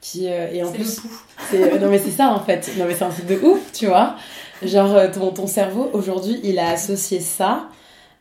qui 0.00 0.26
et 0.26 0.62
en 0.62 0.70
plus 0.70 1.02
le 1.52 1.78
non 1.80 1.90
mais 1.90 1.98
c'est 1.98 2.12
ça 2.12 2.28
en 2.28 2.38
fait. 2.38 2.70
Non 2.78 2.84
mais 2.86 2.94
c'est 2.94 3.04
un 3.04 3.10
truc 3.10 3.26
de 3.26 3.40
ouf 3.44 3.72
tu 3.72 3.86
vois. 3.86 4.14
Genre 4.62 5.10
ton, 5.10 5.32
ton 5.32 5.48
cerveau 5.48 5.90
aujourd'hui 5.94 6.38
il 6.44 6.60
a 6.60 6.68
associé 6.68 7.18
ça 7.18 7.70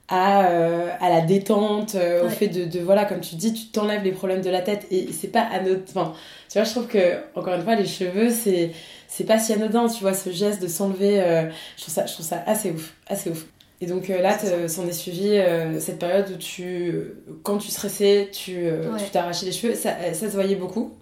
à, 0.10 0.48
euh, 0.48 0.90
à 1.00 1.10
la 1.10 1.22
détente, 1.22 1.96
euh, 1.96 2.26
au 2.26 2.30
fait 2.30 2.48
de, 2.48 2.66
de, 2.66 2.80
voilà, 2.80 3.06
comme 3.06 3.20
tu 3.20 3.36
dis, 3.36 3.54
tu 3.54 3.68
t'enlèves 3.68 4.04
les 4.04 4.12
problèmes 4.12 4.42
de 4.42 4.50
la 4.50 4.62
tête 4.62 4.88
et 4.90 5.12
c'est 5.14 5.28
pas 5.28 5.42
anodin. 5.42 5.82
Enfin, 5.90 6.14
tu 6.50 6.58
vois, 6.58 6.64
je 6.64 6.72
trouve 6.72 6.88
que, 6.88 7.18
encore 7.36 7.54
une 7.54 7.62
fois, 7.62 7.76
les 7.76 7.86
cheveux, 7.86 8.32
c'est, 8.32 8.72
c'est 9.08 9.24
pas 9.24 9.38
si 9.38 9.54
anodin, 9.54 9.88
tu 9.88 10.02
vois, 10.02 10.16
ce 10.16 10.32
geste 10.32 10.62
de 10.62 10.68
s'enlever, 10.68 11.22
euh, 11.22 11.44
je, 11.78 11.84
trouve 11.84 11.94
ça, 11.94 12.06
je 12.08 12.14
trouve 12.14 12.26
ça 12.26 12.44
assez 12.48 12.72
ouf, 12.72 12.94
assez 13.08 13.30
ouf. 13.30 13.46
Et 13.82 13.86
donc 13.86 14.10
là, 14.10 14.38
s'en 14.68 14.86
est 14.88 14.92
suivi 14.92 15.42
cette 15.80 16.00
période 16.00 16.30
où 16.34 16.36
tu, 16.36 17.14
quand 17.44 17.60
tu 17.60 17.70
stressais, 17.70 18.30
tu 18.30 18.68
tu 18.98 19.10
t'arrachais 19.10 19.46
les 19.46 19.54
cheveux, 19.54 19.74
ça, 19.74 19.92
ça 20.12 20.28
se 20.28 20.34
voyait 20.34 20.56
beaucoup? 20.58 20.98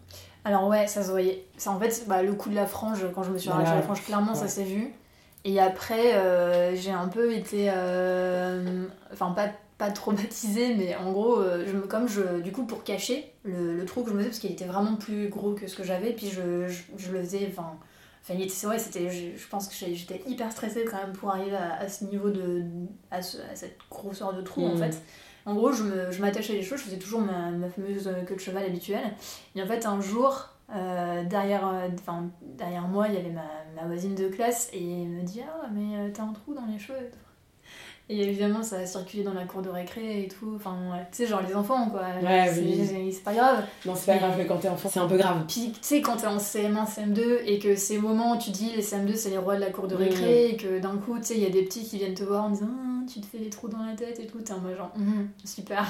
Alors 0.46 0.68
ouais, 0.68 0.86
ça 0.86 1.02
se 1.02 1.10
voyait. 1.10 1.44
Ça, 1.58 1.72
en 1.72 1.80
fait, 1.80 2.04
bah, 2.08 2.22
le 2.22 2.34
coup 2.34 2.50
de 2.50 2.56
la 2.56 2.68
frange, 2.68 3.00
quand 3.16 3.24
je 3.24 3.32
me 3.32 3.40
suis 3.40 3.50
arraché 3.50 3.72
la 3.74 3.82
frange, 3.82 4.04
clairement, 4.04 4.36
ça 4.36 4.48
s'est 4.48 4.64
vu. 4.64 4.94
Et 5.44 5.60
après, 5.60 6.16
euh, 6.16 6.76
j'ai 6.76 6.92
un 6.92 7.08
peu 7.08 7.34
été. 7.34 7.68
Euh, 7.70 8.86
enfin, 9.12 9.32
pas, 9.32 9.50
pas 9.78 9.92
traumatisée, 9.92 10.76
mais 10.76 10.96
en 10.96 11.12
gros, 11.12 11.40
euh, 11.40 11.66
je, 11.66 11.78
comme 11.78 12.08
je. 12.08 12.42
Du 12.42 12.52
coup, 12.52 12.66
pour 12.66 12.84
cacher 12.84 13.32
le, 13.44 13.84
trou 13.86 14.04
que 14.04 14.10
je 14.10 14.14
me 14.14 14.20
faisais, 14.20 14.30
parce 14.30 14.40
qu'il 14.40 14.52
était 14.52 14.66
vraiment 14.66 14.96
plus 14.96 15.30
gros 15.30 15.54
que 15.54 15.68
ce 15.68 15.76
que 15.76 15.84
j'avais, 15.84 16.12
puis 16.12 16.30
je, 16.30 16.68
je, 16.98 17.12
le 17.12 17.22
faisais. 17.22 17.48
Enfin, 17.50 17.78
enfin 18.24 18.68
ouais, 18.70 18.80
c'était. 18.80 19.10
Je, 19.10 19.48
pense 19.48 19.68
que 19.68 19.74
j'étais 19.74 20.22
hyper 20.28 20.52
stressée 20.52 20.86
quand 20.86 20.98
même 20.98 21.14
pour 21.14 21.30
arriver 21.30 21.56
à, 21.56 21.88
ce 21.88 22.06
niveau 22.06 22.30
de. 22.30 22.64
À, 23.12 23.22
cette 23.22 23.78
grosseur 23.90 24.34
de 24.34 24.42
trou, 24.42 24.66
en 24.66 24.76
mmh. 24.76 24.80
fait. 24.80 25.02
En 25.46 25.56
gros, 25.56 25.72
je 25.72 26.20
m'attachais 26.20 26.52
les 26.52 26.62
cheveux, 26.62 26.76
je 26.76 26.84
faisais 26.84 27.00
toujours 27.00 27.22
ma, 27.22 27.52
ma 27.52 27.70
fameuse 27.70 28.10
queue 28.28 28.36
de 28.36 28.40
cheval 28.42 28.66
habituelle. 28.66 29.14
Et 29.56 29.64
en 29.64 29.66
fait, 29.66 29.86
un 29.86 30.02
jour, 30.02 30.57
euh, 30.76 31.24
derrière, 31.24 31.66
euh, 31.68 31.88
derrière 32.42 32.88
moi, 32.88 33.08
il 33.08 33.14
y 33.14 33.18
avait 33.18 33.30
ma, 33.30 33.46
ma, 33.76 33.88
voisine 33.88 34.16
de 34.16 34.28
classe 34.28 34.70
et 34.74 35.04
elle 35.04 35.08
me 35.08 35.22
dit 35.22 35.42
Ah, 35.42 35.68
mais 35.74 35.98
euh, 35.98 36.10
t'as 36.14 36.24
un 36.24 36.34
trou 36.34 36.54
dans 36.54 36.66
les 36.66 36.78
cheveux. 36.78 37.10
Et 38.10 38.22
évidemment, 38.22 38.64
ça 38.64 38.78
a 38.78 38.86
circulé 38.86 39.24
dans 39.24 39.34
la 39.34 39.44
cour 39.44 39.62
de 39.62 39.70
récré 39.70 40.24
et 40.24 40.28
tout. 40.30 40.54
Enfin, 40.56 40.78
ouais. 40.92 41.06
tu 41.12 41.18
sais, 41.18 41.28
genre 41.28 41.42
les 41.46 41.54
enfants, 41.54 41.90
quoi. 41.90 42.04
Ouais, 42.24 42.50
c'est, 42.54 42.62
oui. 42.62 43.18
pas 43.24 43.34
grave. 43.34 43.66
Non, 43.86 43.96
c'est 43.96 44.14
pas 44.14 44.18
grave, 44.18 44.36
mais 44.38 44.46
quand 44.46 44.58
t'es 44.58 44.70
enfant, 44.70 44.88
c'est 44.90 45.02
un 45.02 45.08
peu 45.08 45.18
grave. 45.18 45.44
Puis, 45.46 45.72
tu 45.74 45.80
sais, 45.82 46.02
quand 46.02 46.16
t'es 46.16 46.28
en 46.28 46.38
CM1, 46.38 46.86
CM2 46.86 47.40
et 47.46 47.60
que 47.60 47.76
ces 47.76 47.98
moments 47.98 48.36
où 48.36 48.38
tu 48.38 48.52
dis 48.52 48.72
les 48.74 48.82
CM2 48.82 49.16
c'est 49.16 49.30
les 49.30 49.38
rois 49.38 49.56
de 49.56 49.62
la 49.62 49.72
cour 49.72 49.88
de 49.88 49.96
récré 49.96 50.52
et 50.52 50.58
que 50.58 50.80
d'un 50.80 50.98
coup, 50.98 51.18
tu 51.18 51.26
sais, 51.26 51.36
il 51.36 51.44
y 51.44 51.46
a 51.46 51.50
des 51.50 51.64
petits 51.64 51.84
qui 51.84 51.98
viennent 51.98 52.14
te 52.14 52.24
voir 52.24 52.46
en 52.46 52.50
disant 52.50 52.70
Ah, 52.70 53.06
tu 53.12 53.20
te 53.20 53.26
fais 53.26 53.40
des 53.40 53.50
trous 53.50 53.68
dans 53.68 53.84
la 53.84 53.94
tête 53.94 54.20
et 54.22 54.28
tout. 54.28 54.40
T'es 54.40 54.54
en 54.54 54.60
mode 54.60 54.78
genre, 54.78 54.92
Mhm, 54.96 55.30
super, 55.44 55.86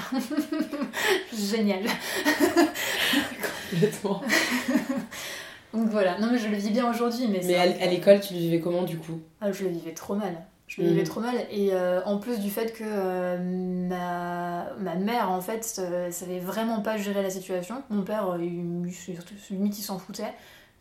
génial. 1.32 1.84
Complètement. 3.70 4.22
Donc 5.74 5.88
voilà, 5.88 6.18
non 6.18 6.28
mais 6.32 6.38
je 6.38 6.48
le 6.48 6.56
vis 6.56 6.70
bien 6.70 6.88
aujourd'hui, 6.90 7.28
mais, 7.28 7.40
Mais 7.44 7.56
à, 7.56 7.86
l'école, 7.86 8.20
tu 8.20 8.32
le 8.34 8.40
vivais 8.40 8.60
comment 8.60 8.82
du 8.82 8.96
coup? 8.96 9.20
Ah, 9.40 9.52
je 9.52 9.64
le 9.64 9.70
vivais 9.70 9.92
trop 9.92 10.14
mal. 10.14 10.34
Je 10.66 10.82
le 10.82 10.88
vivais 10.88 11.04
trop 11.04 11.20
mal. 11.20 11.34
Et 11.50 11.72
euh, 11.72 12.02
en 12.04 12.18
plus 12.18 12.40
du 12.40 12.50
fait 12.50 12.72
que 12.72 12.84
euh, 12.84 13.38
ma, 13.88 14.66
ma 14.78 14.94
mère, 14.96 15.30
en 15.30 15.40
fait, 15.40 15.76
euh, 15.78 16.10
savait 16.10 16.40
vraiment 16.40 16.80
pas 16.80 16.96
gérer 16.96 17.22
la 17.22 17.30
situation. 17.30 17.82
Mon 17.90 18.02
père, 18.02 18.30
euh, 18.30 18.38
limite, 18.38 19.78
il 19.78 19.82
s'en 19.82 19.98
foutait. 19.98 20.34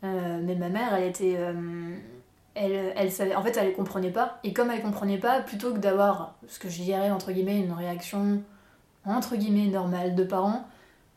Mais 0.03 0.55
ma 0.55 0.69
mère, 0.69 0.93
elle 0.93 1.05
était. 1.05 1.37
elle, 2.55 2.93
elle 2.95 3.11
savait, 3.11 3.35
en 3.35 3.43
fait, 3.43 3.57
elle 3.57 3.73
comprenait 3.73 4.11
pas. 4.11 4.39
Et 4.43 4.53
comme 4.53 4.71
elle 4.71 4.81
comprenait 4.81 5.17
pas, 5.17 5.41
plutôt 5.41 5.73
que 5.73 5.79
d'avoir 5.79 6.35
ce 6.47 6.59
que 6.59 6.69
je 6.69 6.81
dirais, 6.81 7.11
entre 7.11 7.31
guillemets, 7.31 7.59
une 7.59 7.73
réaction, 7.73 8.41
entre 9.05 9.35
guillemets, 9.35 9.67
normale 9.67 10.15
de 10.15 10.23
parents, 10.23 10.65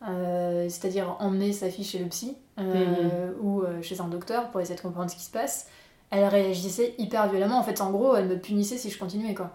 euh, 0.07 0.67
c'est-à-dire 0.67 1.15
emmener 1.19 1.53
sa 1.53 1.69
fille 1.69 1.85
chez 1.85 1.99
le 1.99 2.05
psy 2.05 2.35
euh, 2.59 3.31
ou 3.41 3.61
euh, 3.61 3.81
chez 3.83 4.01
un 4.01 4.07
docteur 4.07 4.49
pour 4.49 4.59
essayer 4.59 4.75
de 4.75 4.81
comprendre 4.81 5.11
ce 5.11 5.15
qui 5.15 5.23
se 5.23 5.29
passe, 5.29 5.67
elle 6.09 6.25
réagissait 6.25 6.95
hyper 6.97 7.29
violemment. 7.29 7.59
En 7.59 7.63
fait, 7.63 7.81
en 7.81 7.91
gros, 7.91 8.15
elle 8.15 8.27
me 8.27 8.37
punissait 8.37 8.77
si 8.77 8.89
je 8.89 8.97
continuais, 8.97 9.33
quoi. 9.33 9.51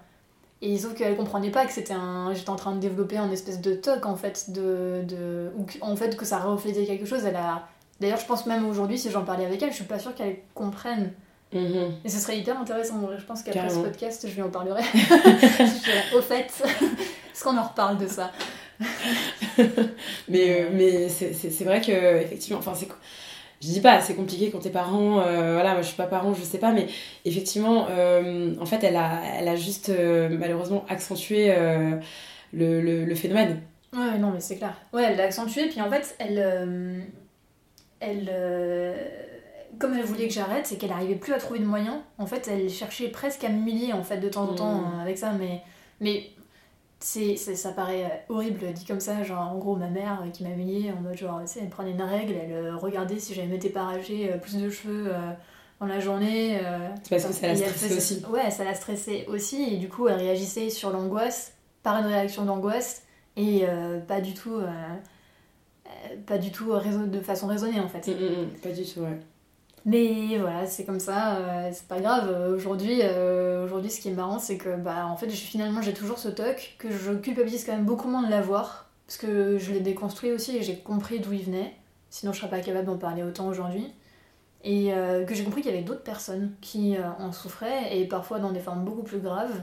Et 0.62 0.78
sauf 0.78 0.94
qu'elle 0.94 1.16
comprenait 1.16 1.50
pas 1.50 1.66
que 1.66 1.72
c'était 1.72 1.94
un... 1.94 2.32
J'étais 2.32 2.50
en 2.50 2.56
train 2.56 2.74
de 2.74 2.80
développer 2.80 3.18
un 3.18 3.30
espèce 3.30 3.60
de 3.60 3.74
toc, 3.74 4.06
en 4.06 4.16
fait, 4.16 4.50
de... 4.52 5.04
de... 5.06 5.50
Ou 5.58 5.66
en 5.82 5.96
fait, 5.96 6.16
que 6.16 6.24
ça 6.24 6.38
reflétait 6.38 6.84
quelque 6.84 7.04
chose. 7.04 7.24
Elle 7.24 7.36
a... 7.36 7.68
D'ailleurs, 8.00 8.18
je 8.18 8.26
pense 8.26 8.46
même 8.46 8.66
aujourd'hui, 8.66 8.98
si 8.98 9.10
j'en 9.10 9.24
parlais 9.24 9.44
avec 9.44 9.62
elle, 9.62 9.70
je 9.70 9.76
suis 9.76 9.84
pas 9.84 9.98
sûre 9.98 10.14
qu'elle 10.14 10.38
comprenne. 10.54 11.12
Mhm. 11.52 11.94
Et 12.04 12.08
ce 12.08 12.18
serait 12.18 12.38
hyper 12.38 12.58
intéressant. 12.58 13.08
Je 13.18 13.24
pense 13.24 13.42
qu'après 13.42 13.68
ce 13.68 13.78
podcast, 13.78 14.26
je 14.28 14.34
lui 14.34 14.42
en 14.42 14.50
parlerai. 14.50 14.82
Je 14.94 15.84
dirais, 15.84 16.16
Au 16.16 16.22
fait, 16.22 16.50
est-ce 17.32 17.44
qu'on 17.44 17.56
en 17.56 17.64
reparle 17.64 17.98
de 17.98 18.06
ça 18.06 18.32
Mais, 20.28 20.62
euh, 20.62 20.70
mais 20.72 21.08
c'est 21.08 21.64
vrai 21.64 21.80
que, 21.80 21.92
effectivement, 22.22 22.58
enfin, 22.58 22.74
c'est. 22.74 22.88
Je 23.62 23.68
dis 23.68 23.80
pas, 23.80 24.00
c'est 24.02 24.14
compliqué 24.14 24.50
quand 24.50 24.58
t'es 24.60 24.70
parent, 24.70 25.20
euh, 25.20 25.54
voilà, 25.54 25.72
moi 25.72 25.80
je 25.82 25.86
suis 25.88 25.96
pas 25.96 26.06
parent, 26.06 26.34
je 26.34 26.42
sais 26.42 26.58
pas, 26.58 26.72
mais 26.72 26.88
effectivement, 27.24 27.86
euh, 27.90 28.54
en 28.60 28.66
fait, 28.66 28.84
elle 28.84 28.96
a, 28.96 29.22
elle 29.38 29.48
a 29.48 29.56
juste 29.56 29.88
euh, 29.88 30.28
malheureusement 30.30 30.84
accentué 30.90 31.48
le, 32.52 32.80
le, 32.82 33.04
le 33.06 33.14
phénomène. 33.14 33.62
Ouais, 33.94 34.18
non, 34.18 34.30
mais 34.30 34.40
c'est 34.40 34.56
clair. 34.56 34.74
Ouais, 34.92 35.04
elle 35.04 35.16
l'a 35.16 35.24
accentué, 35.24 35.68
puis 35.68 35.80
en 35.80 35.90
fait, 35.90 36.16
elle. 36.18 37.06
elle. 38.00 38.30
comme 39.78 39.94
elle 39.94 40.04
voulait 40.04 40.28
que 40.28 40.34
j'arrête, 40.34 40.66
c'est 40.66 40.76
qu'elle 40.76 40.92
arrivait 40.92 41.14
plus 41.16 41.32
à 41.32 41.38
trouver 41.38 41.58
de 41.60 41.64
moyens. 41.64 41.96
En 42.18 42.26
fait, 42.26 42.48
elle 42.52 42.68
cherchait 42.70 43.08
presque 43.08 43.44
à 43.44 43.48
m'humilier, 43.48 43.92
en 43.92 44.02
fait, 44.02 44.18
de 44.18 44.28
temps 44.28 44.44
en 44.50 44.54
temps 44.54 44.74
Mm. 44.74 44.84
euh, 44.98 45.02
avec 45.02 45.18
ça, 45.18 45.32
mais. 45.32 45.62
Mais. 46.00 46.30
C'est, 47.08 47.36
ça 47.36 47.70
paraît 47.70 48.04
euh, 48.04 48.34
horrible 48.34 48.72
dit 48.72 48.84
comme 48.84 48.98
ça, 48.98 49.22
genre 49.22 49.52
en 49.52 49.58
gros 49.58 49.76
ma 49.76 49.88
mère 49.88 50.22
euh, 50.24 50.30
qui 50.30 50.42
m'a 50.42 50.50
humiliée 50.50 50.90
en 50.90 51.00
mode 51.00 51.16
genre, 51.16 51.40
tu 51.42 51.52
sais, 51.52 51.60
elle 51.62 51.68
prenait 51.70 51.92
une 51.92 52.02
règle, 52.02 52.34
elle 52.34 52.52
euh, 52.52 52.76
regardait 52.76 53.20
si 53.20 53.32
j'avais 53.32 53.46
m'étais 53.46 53.68
pas 53.68 53.82
arraché 53.82 54.28
plus 54.42 54.56
de 54.56 54.68
cheveux 54.68 55.14
euh, 55.14 55.30
dans 55.78 55.86
la 55.86 56.00
journée. 56.00 56.58
euh, 56.60 56.88
C'est 57.04 57.10
parce 57.10 57.26
que 57.26 57.32
ça 57.32 57.46
la 57.46 57.54
stressait 57.54 57.96
aussi. 57.96 58.24
Ouais, 58.28 58.50
ça 58.50 58.64
la 58.64 58.74
stressait 58.74 59.24
aussi, 59.28 59.74
et 59.74 59.76
du 59.76 59.88
coup, 59.88 60.08
elle 60.08 60.16
réagissait 60.18 60.68
sur 60.68 60.90
l'angoisse 60.90 61.52
par 61.84 61.96
une 62.00 62.06
réaction 62.06 62.44
d'angoisse, 62.44 63.04
et 63.36 63.60
euh, 63.68 64.00
pas 64.00 64.20
du 64.20 64.34
tout, 64.34 64.60
pas 66.26 66.38
du 66.38 66.50
tout 66.50 66.76
de 66.76 67.20
façon 67.20 67.46
raisonnée 67.46 67.78
en 67.78 67.88
fait. 67.88 68.04
Mm, 68.08 68.14
mm, 68.14 68.42
mm, 68.46 68.48
pas 68.60 68.70
du 68.72 68.84
tout, 68.84 69.00
ouais. 69.00 69.20
Mais 69.86 70.36
voilà, 70.38 70.66
c'est 70.66 70.84
comme 70.84 70.98
ça, 70.98 71.36
euh, 71.36 71.70
c'est 71.72 71.86
pas 71.86 72.00
grave. 72.00 72.28
Euh, 72.28 72.56
Aujourd'hui, 72.56 72.98
euh, 73.02 73.64
aujourd'hui, 73.64 73.88
ce 73.88 74.00
qui 74.00 74.08
est 74.08 74.12
marrant, 74.12 74.40
c'est 74.40 74.58
que 74.58 74.76
bah, 74.76 75.06
en 75.06 75.16
fait, 75.16 75.30
finalement, 75.30 75.80
j'ai 75.80 75.94
toujours 75.94 76.18
ce 76.18 76.28
toc, 76.28 76.74
que 76.78 76.90
je 76.90 77.12
culpabilise 77.12 77.64
quand 77.64 77.72
même 77.72 77.84
beaucoup 77.84 78.08
moins 78.08 78.24
de 78.24 78.30
l'avoir, 78.30 78.90
parce 79.06 79.16
que 79.16 79.58
je 79.58 79.72
l'ai 79.72 79.80
déconstruit 79.80 80.32
aussi 80.32 80.56
et 80.56 80.62
j'ai 80.64 80.76
compris 80.76 81.20
d'où 81.20 81.32
il 81.32 81.44
venait. 81.44 81.72
Sinon, 82.10 82.32
je 82.32 82.40
serais 82.40 82.50
pas 82.50 82.60
capable 82.60 82.86
d'en 82.86 82.98
parler 82.98 83.22
autant 83.22 83.46
aujourd'hui. 83.48 83.86
Et 84.64 84.92
que 85.28 85.34
j'ai 85.34 85.44
compris 85.44 85.62
qu'il 85.62 85.70
y 85.70 85.74
avait 85.74 85.84
d'autres 85.84 86.02
personnes 86.02 86.52
qui 86.60 86.96
en 87.20 87.30
souffraient, 87.30 87.96
et 87.96 88.06
parfois 88.08 88.40
dans 88.40 88.50
des 88.50 88.58
formes 88.58 88.84
beaucoup 88.84 89.04
plus 89.04 89.20
graves. 89.20 89.62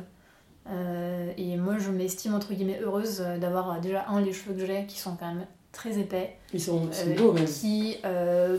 Et 1.38 1.58
moi, 1.58 1.78
je 1.78 1.92
m'estime 1.92 2.34
entre 2.36 2.54
guillemets 2.54 2.80
heureuse 2.82 3.20
d'avoir 3.42 3.82
déjà 3.82 4.06
un 4.08 4.22
les 4.22 4.32
cheveux 4.32 4.54
que 4.54 4.66
j'ai 4.66 4.86
qui 4.86 5.00
sont 5.00 5.18
quand 5.18 5.28
même 5.28 5.46
très 5.74 5.98
épais, 6.00 6.36
Ils 6.54 6.62
sont, 6.62 6.88
euh, 6.88 7.16
beaux 7.16 7.34
même. 7.34 7.46
qui, 7.46 7.98
euh, 8.06 8.58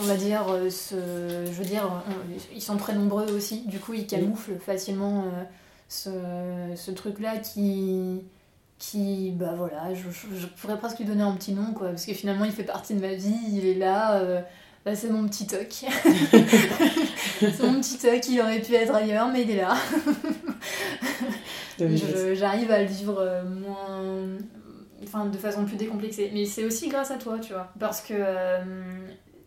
on 0.00 0.04
va 0.04 0.16
dire, 0.16 0.46
euh, 0.48 0.70
se, 0.70 0.96
je 1.46 1.52
veux 1.52 1.64
dire, 1.64 1.88
on- 2.08 2.12
ils 2.54 2.60
sont 2.62 2.76
très 2.78 2.94
nombreux 2.94 3.30
aussi, 3.32 3.60
du 3.66 3.78
coup 3.78 3.92
ils 3.94 4.06
camouflent 4.06 4.58
facilement 4.58 5.24
ce, 5.88 6.10
ce 6.74 6.90
truc-là 6.90 7.36
qui, 7.36 8.22
qui, 8.78 9.30
bah 9.36 9.52
voilà, 9.56 9.92
je, 9.94 10.08
je- 10.10 10.34
je 10.40 10.46
pourrais 10.46 10.78
presque 10.78 10.98
lui 10.98 11.04
donner 11.04 11.22
un 11.22 11.32
petit 11.34 11.52
nom, 11.52 11.72
quoi, 11.74 11.90
parce 11.90 12.06
que 12.06 12.14
finalement 12.14 12.44
il 12.46 12.52
fait 12.52 12.64
partie 12.64 12.94
de 12.94 13.00
ma 13.00 13.12
vie, 13.14 13.36
il 13.52 13.66
est 13.66 13.74
là, 13.74 14.16
euh, 14.16 14.40
bah, 14.86 14.94
c'est 14.96 15.10
mon 15.10 15.28
petit 15.28 15.46
toc. 15.46 15.68
c'est 17.40 17.62
mon 17.62 17.80
petit 17.80 17.98
toc, 17.98 18.26
il 18.28 18.40
aurait 18.40 18.60
pu 18.60 18.74
être 18.74 18.94
ailleurs, 18.94 19.28
mais 19.28 19.42
il 19.42 19.50
est 19.50 19.56
là. 19.60 19.76
J'arrive 22.34 22.70
à 22.70 22.80
le 22.82 22.86
vivre 22.86 23.42
moins. 23.44 24.02
Enfin, 25.14 25.26
de 25.26 25.38
façon 25.38 25.64
plus 25.64 25.76
décomplexée. 25.76 26.30
Mais 26.34 26.44
c'est 26.44 26.64
aussi 26.64 26.88
grâce 26.88 27.10
à 27.12 27.18
toi, 27.18 27.38
tu 27.38 27.52
vois. 27.52 27.72
Parce 27.78 28.00
que 28.00 28.14
euh, 28.16 28.64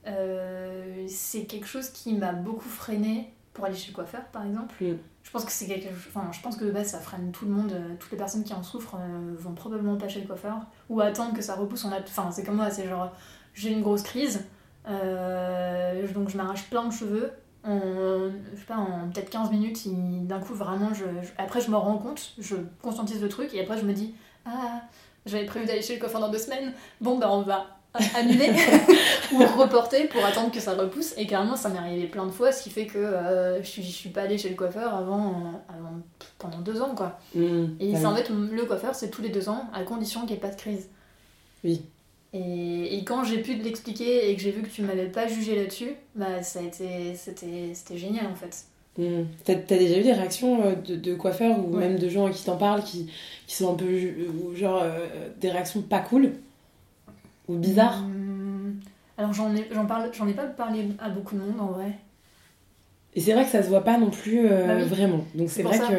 euh, 0.08 1.06
c'est 1.10 1.44
quelque 1.46 1.68
chose 1.68 1.90
qui 1.90 2.14
m'a 2.14 2.32
beaucoup 2.34 2.70
freiné 2.70 3.34
pour 3.54 3.66
aller 3.66 3.76
chez 3.76 3.90
le 3.92 3.96
coiffeur, 3.96 4.24
par 4.32 4.46
exemple. 4.46 4.74
Mm. 4.82 4.94
Je 5.24 5.32
pense 5.32 5.44
que 5.44 5.52
c'est 5.52 5.66
quelque 5.68 5.90
chose. 5.90 6.08
Enfin, 6.16 6.30
je 6.32 6.40
pense 6.42 6.56
que 6.56 6.64
de 6.64 6.72
base, 6.72 6.88
ça 6.88 7.00
freine 7.00 7.32
tout 7.32 7.46
le 7.46 7.52
monde. 7.52 7.74
euh, 7.74 7.96
Toutes 8.00 8.12
les 8.12 8.18
personnes 8.18 8.44
qui 8.46 8.54
en 8.54 8.64
souffrent 8.64 8.96
euh, 8.96 9.36
vont 9.38 9.54
probablement 9.54 9.98
pas 9.98 10.08
chez 10.08 10.22
le 10.22 10.28
coiffeur. 10.28 10.60
Ou 10.90 11.02
attendre 11.02 11.34
que 11.34 11.42
ça 11.42 11.56
repousse. 11.56 11.84
On 11.84 11.92
a... 11.92 12.00
Enfin, 12.00 12.32
c'est 12.32 12.44
comme 12.46 12.56
moi, 12.56 12.70
c'est 12.70 12.88
genre. 12.88 13.12
J'ai 13.54 13.72
une 13.72 13.82
grosse 13.82 14.04
crise. 14.04 14.46
euh, 14.88 16.08
donc 16.14 16.30
je 16.30 16.38
m'arrache 16.38 16.70
plein 16.70 16.86
de 16.86 16.94
cheveux. 16.94 17.32
En, 17.64 18.30
je 18.54 18.60
sais 18.60 18.66
pas, 18.66 18.78
en 18.78 19.10
peut-être 19.10 19.30
15 19.30 19.52
minutes, 19.52 19.80
d'un 20.28 20.40
coup, 20.40 20.54
vraiment, 20.54 20.94
je, 20.94 21.04
je- 21.22 21.30
après, 21.38 21.60
je 21.60 21.70
me 21.70 21.76
rends 21.76 21.98
compte, 21.98 22.34
je 22.38 22.56
conscientise 22.82 23.22
le 23.22 23.28
truc, 23.28 23.54
et 23.54 23.60
après, 23.62 23.78
je 23.78 23.84
me 23.84 23.92
dis, 23.92 24.16
ah, 24.46 24.84
j'avais 25.28 25.46
prévu 25.46 25.66
d'aller 25.66 25.82
chez 25.82 25.94
le 25.94 26.00
coiffeur 26.00 26.22
dans 26.22 26.30
deux 26.30 26.38
semaines, 26.38 26.74
bon, 27.02 27.18
bah, 27.18 27.30
on 27.32 27.42
va 27.42 27.78
annuler 28.16 28.52
ou 29.34 29.40
reporter 29.60 30.08
pour 30.08 30.24
attendre 30.24 30.52
que 30.52 30.60
ça 30.60 30.74
repousse. 30.74 31.14
Et 31.18 31.26
carrément, 31.26 31.56
ça 31.56 31.70
m'est 31.70 31.80
arrivé 31.80 32.08
plein 32.08 32.26
de 32.26 32.32
fois, 32.32 32.52
ce 32.52 32.64
qui 32.64 32.70
fait 32.70 32.86
que 32.86 32.98
euh, 32.98 33.62
je, 33.62 33.68
suis, 33.68 33.84
je 33.84 33.92
suis 33.92 34.10
pas 34.10 34.24
allée 34.24 34.38
chez 34.38 34.50
le 34.50 34.56
coiffeur 34.56 34.94
avant, 34.94 35.30
euh, 35.30 35.74
avant 35.74 35.94
pendant 36.38 36.60
deux 36.60 36.82
ans, 36.82 36.94
quoi. 36.96 37.20
Mm, 37.36 37.66
Et 37.80 37.94
ah 37.96 38.00
c'est 38.00 38.06
en 38.06 38.16
fait, 38.16 38.30
le 38.30 38.66
coiffeur, 38.66 38.96
c'est 38.96 39.10
tous 39.10 39.22
les 39.22 39.30
deux 39.30 39.50
ans, 39.50 39.66
à 39.74 39.84
condition 39.84 40.22
qu'il 40.22 40.32
n'y 40.32 40.36
ait 40.36 40.42
pas 40.42 40.52
de 40.52 40.56
crise. 40.56 40.90
Oui. 41.64 41.82
Et, 42.34 42.98
et 42.98 43.04
quand 43.04 43.24
j'ai 43.24 43.42
pu 43.42 43.58
te 43.58 43.64
l'expliquer 43.64 44.30
et 44.30 44.36
que 44.36 44.42
j'ai 44.42 44.52
vu 44.52 44.62
que 44.62 44.70
tu 44.70 44.82
m'avais 44.82 45.08
pas 45.08 45.28
jugé 45.28 45.56
là-dessus, 45.56 45.96
bah 46.14 46.44
ça 46.44 46.60
a 46.60 46.64
été, 46.64 47.16
c'était, 47.16 47.72
c'était 47.74 47.98
génial 47.98 48.28
en 48.28 48.36
fait. 48.36 48.66
Mm. 48.98 49.24
T'as 49.46 49.56
déjà 49.56 50.00
eu 50.00 50.04
des 50.04 50.14
réactions 50.14 50.66
euh, 50.66 50.76
de, 50.76 50.96
de 50.96 51.14
coiffeurs 51.16 51.60
ou 51.60 51.76
Ouais. 51.76 51.88
même 51.88 52.00
de 52.00 52.10
gens 52.10 52.30
qui 52.32 52.44
t'en 52.44 52.58
parlent 52.58 52.84
qui, 52.84 53.10
qui 53.46 53.56
sont 53.56 53.74
un 53.74 53.76
peu. 53.76 53.90
ju- 53.98 54.28
ou 54.44 54.56
genre 54.56 54.82
euh, 54.84 55.08
des 55.40 55.52
réactions 55.52 55.82
pas 55.82 56.00
cool 56.00 56.32
Ou 57.48 57.56
bizarres 57.56 58.04
Hum, 58.04 58.80
alors 59.18 59.34
j'en 59.34 59.56
ai, 59.56 59.68
j'en 59.72 59.86
parle, 59.86 60.10
ai 60.30 60.34
pas 60.34 60.46
parlé 60.46 60.88
à 61.00 61.10
beaucoup 61.10 61.36
de 61.36 61.42
monde 61.42 61.60
en 61.60 61.68
vrai. 61.68 61.92
Et 63.16 63.22
c'est 63.22 63.34
vrai 63.34 63.46
que 63.46 63.50
ça 63.52 63.64
se 63.64 63.70
voit 63.70 63.84
pas 63.84 63.98
non 63.98 64.10
plus 64.10 64.48
euh, 64.48 64.68
Bah 64.68 64.74
oui. 64.78 64.84
vraiment. 64.88 65.26
Donc 65.36 65.50
c'est 65.50 65.64
vrai 65.64 65.78
ça. 65.78 65.88
que 65.88 65.94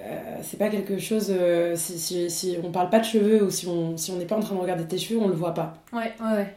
euh, 0.00 0.36
c'est 0.42 0.56
pas 0.58 0.68
quelque 0.68 0.98
chose. 0.98 1.28
euh, 1.30 1.74
si, 1.76 1.98
si, 1.98 2.30
si 2.30 2.56
on 2.62 2.70
parle 2.70 2.90
pas 2.90 3.00
de 3.00 3.04
cheveux 3.04 3.42
ou 3.44 3.50
si 3.50 3.66
on 3.66 3.96
si 3.96 4.10
on 4.12 4.16
n'est 4.16 4.26
pas 4.26 4.36
en 4.36 4.40
train 4.40 4.54
de 4.54 4.60
regarder 4.60 4.84
tes 4.84 4.98
cheveux, 4.98 5.20
on 5.20 5.28
le 5.28 5.34
voit 5.34 5.54
pas. 5.54 5.74
Ouais, 5.92 6.12
ouais, 6.20 6.32
ouais. 6.32 6.54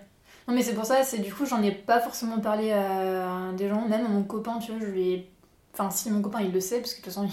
Non 0.47 0.55
mais 0.55 0.61
c'est 0.63 0.73
pour 0.73 0.85
ça, 0.85 1.03
c'est 1.03 1.19
du 1.19 1.33
coup 1.33 1.45
j'en 1.45 1.61
ai 1.63 1.71
pas 1.71 1.99
forcément 1.99 2.39
parlé 2.39 2.71
à 2.71 3.51
des 3.57 3.67
gens, 3.69 3.87
même 3.87 4.05
à 4.05 4.09
mon 4.09 4.23
copain, 4.23 4.57
tu 4.59 4.71
vois, 4.71 4.81
je 4.81 4.85
lui 4.91 5.09
ai... 5.13 5.29
Enfin 5.73 5.89
si 5.89 6.09
mon 6.11 6.21
copain 6.21 6.41
il 6.41 6.51
le 6.51 6.59
sait, 6.59 6.79
parce 6.79 6.93
que 6.93 6.99
de 6.99 7.05
toute 7.05 7.13
façon 7.13 7.27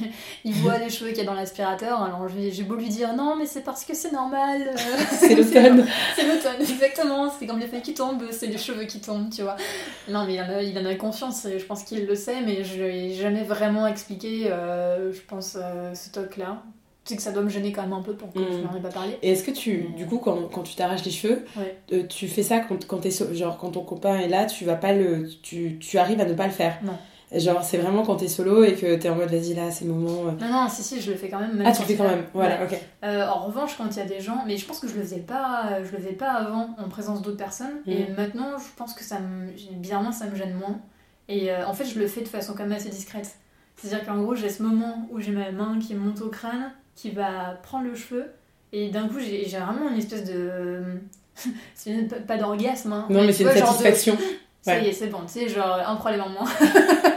il, 0.00 0.06
il 0.44 0.52
voit 0.54 0.78
les 0.78 0.90
cheveux 0.90 1.10
qu'il 1.10 1.18
y 1.18 1.22
a 1.22 1.24
dans 1.24 1.34
l'aspirateur, 1.34 2.02
alors 2.02 2.28
j'ai 2.28 2.62
beau 2.62 2.74
lui 2.74 2.88
dire 2.88 3.14
non 3.16 3.36
mais 3.36 3.46
c'est 3.46 3.62
parce 3.62 3.84
que 3.84 3.94
c'est 3.94 4.12
normal. 4.12 4.62
euh, 4.76 4.76
C'est 5.18 5.34
l'automne. 5.34 5.86
C'est 6.14 6.26
l'automne, 6.26 6.60
exactement. 6.60 7.30
C'est 7.30 7.46
comme 7.46 7.58
les 7.58 7.66
feuilles 7.68 7.82
qui 7.82 7.94
tombent, 7.94 8.24
c'est 8.30 8.46
les 8.48 8.58
cheveux 8.58 8.84
qui 8.84 9.00
tombent, 9.00 9.30
tu 9.30 9.42
vois. 9.42 9.56
Non, 10.08 10.24
mais 10.26 10.34
il 10.34 10.40
en 10.40 10.48
a, 10.48 10.62
il 10.62 10.78
en 10.78 10.84
a 10.84 10.94
conscience, 10.94 11.44
et 11.46 11.58
je 11.58 11.64
pense 11.64 11.84
qu'il 11.84 12.04
le 12.06 12.14
sait, 12.14 12.40
mais 12.42 12.64
je 12.64 12.82
lui 12.82 12.84
ai 13.12 13.14
jamais 13.14 13.42
vraiment 13.44 13.86
expliqué, 13.86 14.50
euh, 14.50 15.12
je 15.12 15.20
pense, 15.22 15.56
euh, 15.60 15.94
ce 15.94 16.10
toc-là. 16.10 16.62
Tu 17.04 17.10
sais 17.10 17.16
que 17.16 17.22
ça 17.22 17.32
doit 17.32 17.42
me 17.42 17.48
gêner 17.48 17.72
quand 17.72 17.82
même 17.82 17.94
un 17.94 18.02
peu 18.02 18.14
pour 18.14 18.32
que 18.32 18.38
Mm. 18.38 18.46
je 18.52 18.58
n'en 18.58 18.76
ai 18.76 18.80
pas 18.80 18.90
parlé. 18.90 19.18
Et 19.22 19.32
est-ce 19.32 19.42
que 19.42 19.50
tu, 19.50 19.88
du 19.96 20.06
coup, 20.06 20.18
quand, 20.18 20.48
quand 20.52 20.62
tu 20.62 20.76
t'arraches 20.76 21.04
les 21.04 21.10
cheveux, 21.10 21.44
Ouais. 21.56 21.76
euh, 21.92 22.06
tu 22.06 22.28
fais 22.28 22.44
ça 22.44 22.60
quand, 22.60 22.86
quand, 22.86 22.98
t'es 22.98 23.10
so- 23.10 23.32
genre, 23.34 23.58
quand 23.58 23.70
ton 23.72 23.82
copain 23.82 24.18
est 24.18 24.28
là, 24.28 24.44
tu 24.46 24.64
vas 24.64 24.76
pas 24.76 24.92
le, 24.92 25.28
tu, 25.42 25.78
tu 25.80 25.98
arrives 25.98 26.20
à 26.20 26.24
ne 26.26 26.34
pas 26.34 26.46
le 26.46 26.52
faire? 26.52 26.78
Non. 26.84 26.92
Genre, 27.34 27.62
c'est 27.64 27.78
vraiment 27.78 28.02
quand 28.04 28.16
t'es 28.16 28.28
solo 28.28 28.62
et 28.62 28.74
que 28.74 28.94
t'es 28.96 29.08
en 29.08 29.14
mode 29.14 29.30
vas-y 29.30 29.54
là, 29.54 29.70
c'est 29.70 29.84
le 29.86 29.92
moment. 29.92 30.28
euh. 30.28 30.32
Non, 30.40 30.52
non, 30.52 30.68
si, 30.68 30.82
si, 30.82 31.00
je 31.00 31.10
le 31.12 31.16
fais 31.16 31.28
quand 31.30 31.38
même. 31.40 31.54
même 31.56 31.66
Ah, 31.66 31.72
tu 31.72 31.80
le 31.82 31.86
fais 31.88 31.96
quand 31.96 32.08
même, 32.08 32.24
voilà, 32.34 32.58
Ouais. 32.60 32.66
ok. 32.72 32.78
Euh, 33.04 33.26
en 33.26 33.46
revanche, 33.46 33.76
quand 33.78 33.88
il 33.90 33.96
y 33.96 34.00
a 34.02 34.04
des 34.04 34.20
gens, 34.20 34.44
mais 34.46 34.56
je 34.58 34.66
pense 34.66 34.80
que 34.80 34.86
je 34.88 34.94
le 34.94 35.00
faisais 35.02 35.20
pas, 35.20 35.78
je 35.82 35.90
le 35.92 35.98
faisais 35.98 36.12
pas 36.12 36.30
avant 36.32 36.76
en 36.78 36.88
présence 36.90 37.22
d'autres 37.22 37.38
personnes, 37.38 37.80
et 37.86 38.04
Mhm. 38.04 38.16
maintenant, 38.16 38.58
je 38.58 38.64
pense 38.76 38.92
que 38.94 39.02
ça 39.02 39.18
me, 39.20 39.46
bizarrement, 39.78 40.12
ça 40.12 40.26
me 40.26 40.36
gêne 40.36 40.54
moins. 40.54 40.78
Et 41.28 41.50
euh, 41.50 41.66
en 41.66 41.72
fait, 41.72 41.84
je 41.86 41.98
le 41.98 42.06
fais 42.06 42.20
de 42.20 42.28
façon 42.28 42.52
quand 42.52 42.64
même 42.64 42.72
assez 42.72 42.90
discrète. 42.90 43.30
C'est-à-dire 43.76 44.04
qu'en 44.04 44.20
gros, 44.20 44.34
j'ai 44.34 44.50
ce 44.50 44.62
moment 44.62 45.08
où 45.10 45.18
j'ai 45.20 45.32
ma 45.32 45.50
main 45.52 45.78
qui 45.80 45.94
monte 45.94 46.20
au 46.20 46.28
crâne, 46.28 46.72
qui 46.96 47.10
va 47.12 47.58
prendre 47.62 47.84
le 47.86 47.94
cheveu, 47.94 48.26
et 48.72 48.90
d'un 48.90 49.08
coup, 49.08 49.18
j'ai 49.20 49.42
vraiment 49.58 49.88
une 49.90 49.96
espèce 49.96 50.24
de, 50.24 50.82
c'est 51.74 52.26
pas- 52.26 52.36
d'orgasme. 52.36 52.92
hein, 52.92 53.06
Non, 53.08 53.24
mais 53.24 53.32
c'est 53.32 53.44
une 53.44 53.48
vois, 53.50 53.58
de- 53.58 53.64
satisfaction. 53.64 54.18
ça 54.62 54.74
Ouais. 54.74 54.84
y 54.84 54.88
est, 54.88 54.92
c'est 54.92 55.08
bon, 55.08 55.18
tu 55.26 55.32
sais, 55.40 55.48
genre 55.48 55.78
un 55.84 55.96
problème 55.96 56.20
en 56.22 56.28
moins. 56.28 56.44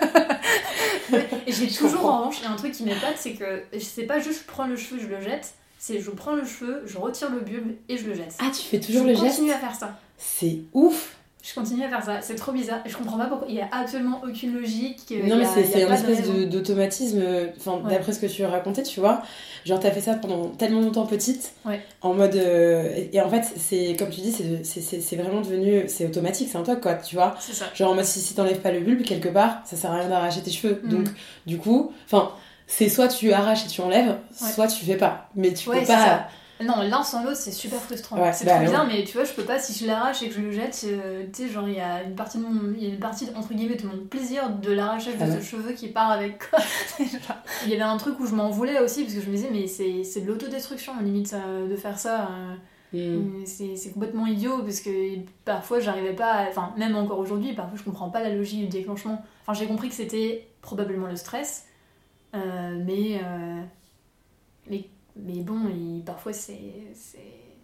J'ai 1.60 1.70
Je 1.70 1.78
toujours 1.78 1.94
comprends. 2.02 2.10
en 2.16 2.20
revanche, 2.20 2.38
il 2.40 2.44
y 2.44 2.48
a 2.48 2.52
un 2.52 2.56
truc 2.56 2.72
qui 2.74 2.84
m'épate, 2.84 3.16
c'est 3.18 3.34
que 3.34 3.64
c'est 3.80 4.04
pas 4.04 4.20
juste 4.20 4.42
je 4.42 4.48
prends 4.48 4.66
le 4.68 4.76
cheveu, 4.76 5.00
je 5.02 5.08
le 5.08 5.22
jette, 5.22 5.54
c'est 5.80 6.00
je 6.00 6.10
prends 6.12 6.36
le 6.36 6.46
cheveu, 6.46 6.82
je 6.86 6.98
retire 6.98 7.30
le 7.32 7.40
bulbe 7.42 7.74
et 7.90 7.98
je 7.98 8.06
le 8.08 8.14
jette. 8.16 8.34
Ah, 8.40 8.50
tu 8.56 8.62
fais 8.64 8.80
toujours 8.80 9.04
je 9.04 9.08
le 9.10 9.14
geste 9.16 9.38
continue 9.38 9.52
à 9.52 9.58
faire 9.60 9.76
ça. 9.76 10.00
C'est 10.18 10.60
ouf 10.74 11.16
Je 11.48 11.54
continue 11.54 11.84
à 11.84 11.90
faire 11.90 12.04
ça, 12.04 12.22
c'est 12.22 12.34
trop 12.36 12.52
bizarre. 12.52 12.80
Je 12.88 12.96
comprends 12.98 13.20
pas 13.20 13.28
pourquoi. 13.28 13.46
Il 13.48 13.54
y 13.56 13.62
a 13.62 13.68
absolument 13.72 14.20
aucune 14.28 14.54
logique. 14.60 15.02
euh, 15.12 15.28
Non, 15.28 15.36
mais 15.38 15.46
c'est 15.46 15.84
une 15.84 15.92
espèce 15.94 16.28
d'automatisme, 16.50 17.20
euh, 17.22 17.48
enfin, 17.58 17.80
Ouais. 17.84 17.92
d'après 17.94 18.14
ce 18.14 18.20
que 18.20 18.26
tu 18.26 18.44
racontais, 18.46 18.82
tu 18.82 19.00
vois. 19.00 19.22
Genre, 19.64 19.80
t'as 19.80 19.92
fait 19.92 20.02
ça 20.02 20.16
pendant 20.16 20.48
tellement 20.50 20.82
longtemps 20.82 21.06
petite, 21.06 21.54
Ouais. 21.64 21.82
en 22.02 22.14
mode. 22.16 22.36
euh, 22.36 22.92
et, 22.96 23.16
et 23.16 23.22
en 23.22 23.30
fait, 23.30 23.44
c'est 23.58 23.96
comme 24.00 24.10
tu 24.10 24.22
dis, 24.22 24.32
c'est 24.64 25.16
vraiment 25.16 25.42
devenu. 25.42 25.84
C'est 25.88 26.06
automatique, 26.08 26.50
c'est 26.52 26.58
un 26.58 26.64
truc, 26.64 26.82
quoi, 26.82 26.96
tu 26.96 27.16
vois. 27.16 27.36
C'est 27.40 27.54
ça. 27.54 27.66
Genre, 27.76 27.92
en 27.92 27.96
mode, 27.96 28.06
si, 28.06 28.22
si 28.22 28.34
t'enlèves 28.34 28.62
pas 28.62 28.72
le 28.72 28.80
bulbe, 28.80 29.04
quelque 29.04 29.30
part, 29.30 29.60
ça 29.66 29.76
sert 29.76 29.92
à 29.92 29.98
rien 30.00 30.10
d'arracher 30.10 30.42
tes 30.42 30.52
cheveux. 30.52 30.82
Mhm. 30.84 30.90
Donc, 30.90 31.08
du 31.46 31.60
coup, 31.60 31.92
enfin, 32.06 32.32
c'est 32.66 32.90
soit 32.90 33.08
tu 33.08 33.32
arraches 33.34 33.66
et 33.66 33.70
tu 33.70 33.82
enlèves, 33.82 34.18
Ouais. 34.42 34.52
soit 34.52 34.66
tu 34.68 34.84
fais 34.84 34.98
pas. 34.98 35.30
Mais 35.36 35.54
tu 35.54 35.70
peux 35.70 35.80
pas. 35.86 36.28
Non, 36.62 36.82
l'un 36.84 37.04
sans 37.04 37.22
l'autre, 37.24 37.36
c'est 37.36 37.52
super 37.52 37.82
frustrant. 37.82 38.18
Ouais, 38.22 38.32
c'est 38.32 38.46
bah, 38.46 38.52
trop 38.52 38.60
ouais. 38.62 38.66
bizarre, 38.68 38.88
mais 38.88 39.04
tu 39.04 39.14
vois, 39.18 39.26
je 39.26 39.34
peux 39.34 39.44
pas, 39.44 39.60
si 39.60 39.78
je 39.78 39.86
l'arrache 39.88 40.24
et 40.24 40.30
que 40.30 40.36
je 40.36 40.40
le 40.40 40.52
jette, 40.52 40.80
euh, 40.86 41.26
tu 41.34 41.44
sais, 41.44 41.50
genre, 41.50 41.68
il 41.68 41.76
y 41.76 41.82
a 41.82 42.04
une 42.04 42.16
partie 42.16 42.38
de 42.38 42.44
mon. 42.44 42.74
Il 42.74 42.82
y 42.84 42.86
a 42.88 42.90
une 42.94 43.00
partie, 43.00 43.28
entre 43.36 43.54
guillemets, 43.54 43.76
de 43.76 43.86
mon 43.86 44.06
plaisir 44.06 44.50
de 44.52 44.72
l'arrachage 44.72 45.16
Ah 45.20 45.26
de 45.26 45.32
ouais. 45.32 45.42
ce 45.42 45.46
cheveu 45.46 45.74
qui 45.74 45.90
part 45.90 46.12
avec 46.12 46.50
quoi. 46.50 46.60
Il 47.66 47.70
y 47.70 47.74
avait 47.74 47.82
un 47.82 47.98
truc 47.98 48.20
où 48.22 48.26
je 48.26 48.34
m'en 48.36 48.50
voulais 48.52 48.80
aussi, 48.80 49.04
parce 49.04 49.16
que 49.16 49.22
je 49.22 49.30
me 49.30 49.36
disais, 49.36 49.50
mais 49.52 49.68
c'est 49.68 50.04
c'est 50.06 50.22
de 50.22 50.28
l'autodestruction, 50.28 50.94
limite, 51.02 51.28
ça, 51.28 51.40
de 51.70 51.76
faire 51.76 52.00
ça. 52.00 52.30
euh, 52.32 52.56
Mhm. 52.94 53.46
C'est 53.46 53.76
c'est 53.76 53.92
complètement 53.92 54.26
idiot, 54.26 54.60
parce 54.64 54.80
que 54.80 54.90
parfois, 55.44 55.80
j'arrivais 55.82 56.14
pas. 56.14 56.46
Enfin, 56.50 56.74
même 56.78 56.96
encore 56.96 57.20
aujourd'hui, 57.20 57.52
parfois, 57.54 57.78
je 57.78 57.84
comprends 57.84 58.10
pas 58.10 58.24
la 58.24 58.30
logique 58.34 58.62
du 58.62 58.68
déclenchement. 58.68 59.22
Enfin, 59.42 59.54
j'ai 59.60 59.68
compris 59.68 59.90
que 59.90 59.96
c'était 59.96 60.48
probablement 60.62 61.08
le 61.08 61.18
stress, 61.18 61.66
euh, 62.36 62.82
mais. 62.86 63.20
euh, 63.24 63.62
mais 64.70 64.90
mais 65.16 65.42
bon, 65.42 65.58
il- 65.70 66.04
parfois 66.06 66.34
c'est. 66.34 66.54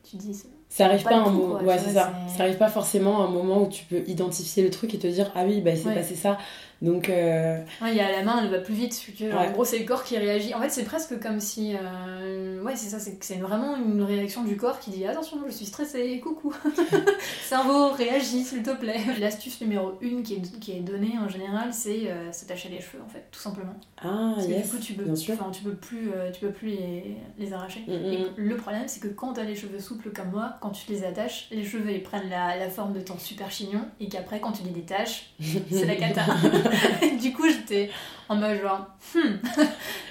Tu 0.03 0.17
dis. 0.17 0.35
Ça 0.69 0.85
arrive 0.85 1.03
Pas 1.03 1.15
un 1.17 1.29
moment. 1.29 1.61
Ouais, 1.61 1.77
c'est 1.77 1.93
ça. 1.93 2.11
arrive 2.43 2.57
pas 2.57 2.69
forcément 2.69 3.21
à 3.21 3.25
un 3.25 3.29
moment 3.31 3.61
où 3.63 3.67
tu 3.67 3.85
peux 3.85 4.03
identifier 4.07 4.63
le 4.63 4.69
truc 4.69 4.93
et 4.93 4.99
te 4.99 5.07
dire 5.07 5.31
ah 5.35 5.43
oui, 5.45 5.61
bah 5.61 5.71
il 5.71 5.77
s'est 5.77 5.89
Ouais. 5.89 5.95
passé 5.95 6.15
ça. 6.15 6.37
Donc. 6.82 7.10
euh, 7.10 7.58
Ouais, 7.82 7.91
il 7.91 7.96
y 7.96 8.00
a 8.00 8.12
la 8.12 8.24
main, 8.24 8.41
elle 8.44 8.50
va 8.50 8.60
plus 8.60 8.74
vite. 8.74 9.00
genre, 9.17 9.30
Ouais. 9.39 9.48
En 9.48 9.52
gros, 9.52 9.65
c'est 9.65 9.80
le 9.80 9.86
corps 9.86 10.04
qui 10.04 10.17
réagit. 10.17 10.54
En 10.54 10.62
fait, 10.62 10.70
c'est 10.70 10.84
presque 10.84 11.20
comme 11.22 11.39
si. 11.39 11.76
euh, 11.76 12.62
Ouais, 12.63 12.76
c'est 12.76 12.89
ça, 12.89 12.98
c'est 13.00 13.36
vraiment 13.38 13.76
une 13.76 14.02
réaction 14.04 14.44
du 14.44 14.56
corps 14.58 14.80
qui 14.80 14.91
dit 14.91 15.06
Attention, 15.06 15.38
je 15.48 15.52
suis 15.52 15.65
stressée, 15.65 16.20
coucou. 16.20 16.54
Cerveau, 17.48 17.89
réagis 17.91 18.44
s'il 18.44 18.63
te 18.63 18.72
plaît. 18.76 19.00
L'astuce 19.20 19.60
numéro 19.62 19.94
une 20.02 20.24
qui 20.24 20.36
est, 20.36 20.60
qui 20.60 20.72
est 20.74 20.80
donnée 20.82 21.13
en 21.20 21.28
général, 21.30 21.74
c'est 21.74 22.08
euh, 22.12 22.32
s'attacher 22.32 22.70
les 22.70 22.80
cheveux 22.82 23.04
en 23.06 23.10
fait, 23.10 23.26
tout 23.32 23.39
simplement. 23.39 23.74
Ah, 24.04 24.34
Parce 24.36 24.48
que 24.48 24.54
du 24.54 24.67
coup, 24.67 24.78
tu 24.78 24.94
peux, 24.94 25.04
bien 25.04 25.15
sûr. 25.15 25.36
enfin, 25.39 25.52
tu 25.52 25.63
peux 25.63 25.74
plus, 25.76 26.12
euh, 26.15 26.32
tu 26.32 26.41
peux 26.41 26.52
plus 26.52 26.70
les, 26.70 27.17
les 27.38 27.54
arracher. 27.54 27.82
Mm, 27.88 27.91
mm, 27.94 28.06
Et 28.13 28.17
mm. 28.20 28.26
le 28.38 28.58
problème, 28.58 28.84
c'est 28.88 29.00
que 29.00 29.08
quand 29.08 29.34
t'as 29.34 29.44
les 29.44 29.56
cheveux 29.56 29.80
souples 29.80 30.10
comme 30.12 30.32
moi, 30.32 30.54
quand 30.62 30.70
tu 30.72 30.91
les 30.91 31.04
attaches, 31.04 31.48
les 31.52 31.63
cheveux 31.63 31.91
ils 31.91 32.04
prennent 32.04 32.30
la, 32.30 32.58
la 32.58 32.70
forme 32.70 32.94
de 32.94 33.02
ton 33.02 33.17
super 33.17 33.52
chignon, 33.52 33.82
et 34.00 34.08
qu'après, 34.08 34.39
quand 34.39 34.52
tu 34.52 34.63
les 34.63 34.72
détaches, 34.72 35.32
c'est 35.72 35.86
la 35.86 35.96
cata. 35.96 36.24
Du 37.21 37.34
coup, 37.34 37.47
j'étais 37.49 37.89
en 38.29 38.36
mode 38.36 38.62
genre, 38.62 38.88
hmm, 39.15 39.38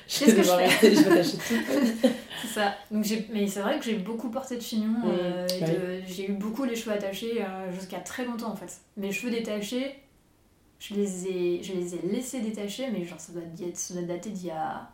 Je 0.08 0.18
Qu'est-ce 0.18 0.34
que 0.34 0.42
je 0.42 0.50
fais 0.50 0.94
je 0.94 1.00
vais 1.08 1.22
tout. 1.22 2.08
c'est 2.42 2.48
ça. 2.48 2.74
Donc 2.90 3.04
mais 3.32 3.46
c'est 3.46 3.60
vrai 3.60 3.78
que 3.78 3.84
j'ai 3.84 3.94
beaucoup 3.96 4.30
porté 4.30 4.56
de 4.56 4.60
chignon. 4.62 4.88
Mm, 4.88 5.02
euh, 5.06 5.46
bah 5.60 5.66
j'ai 6.06 6.30
eu 6.30 6.32
beaucoup 6.32 6.64
les 6.64 6.74
cheveux 6.76 6.92
attachés 6.94 7.42
euh, 7.42 7.72
jusqu'à 7.72 8.00
très 8.00 8.24
longtemps 8.24 8.50
en 8.52 8.56
fait. 8.56 8.80
Mes 8.96 9.12
cheveux 9.12 9.30
détachés, 9.32 10.00
je 10.78 10.94
les 10.94 11.26
ai, 11.28 11.62
je 11.62 11.72
les 11.74 11.94
ai 11.94 12.00
laissés 12.10 12.40
détacher, 12.40 12.90
mais 12.90 13.04
genre 13.04 13.20
ça 13.20 13.32
doit, 13.32 13.42
être- 13.66 13.76
ça 13.76 13.94
doit 13.94 14.02
dater 14.02 14.30
d'il 14.30 14.46
y 14.48 14.50
a, 14.50 14.88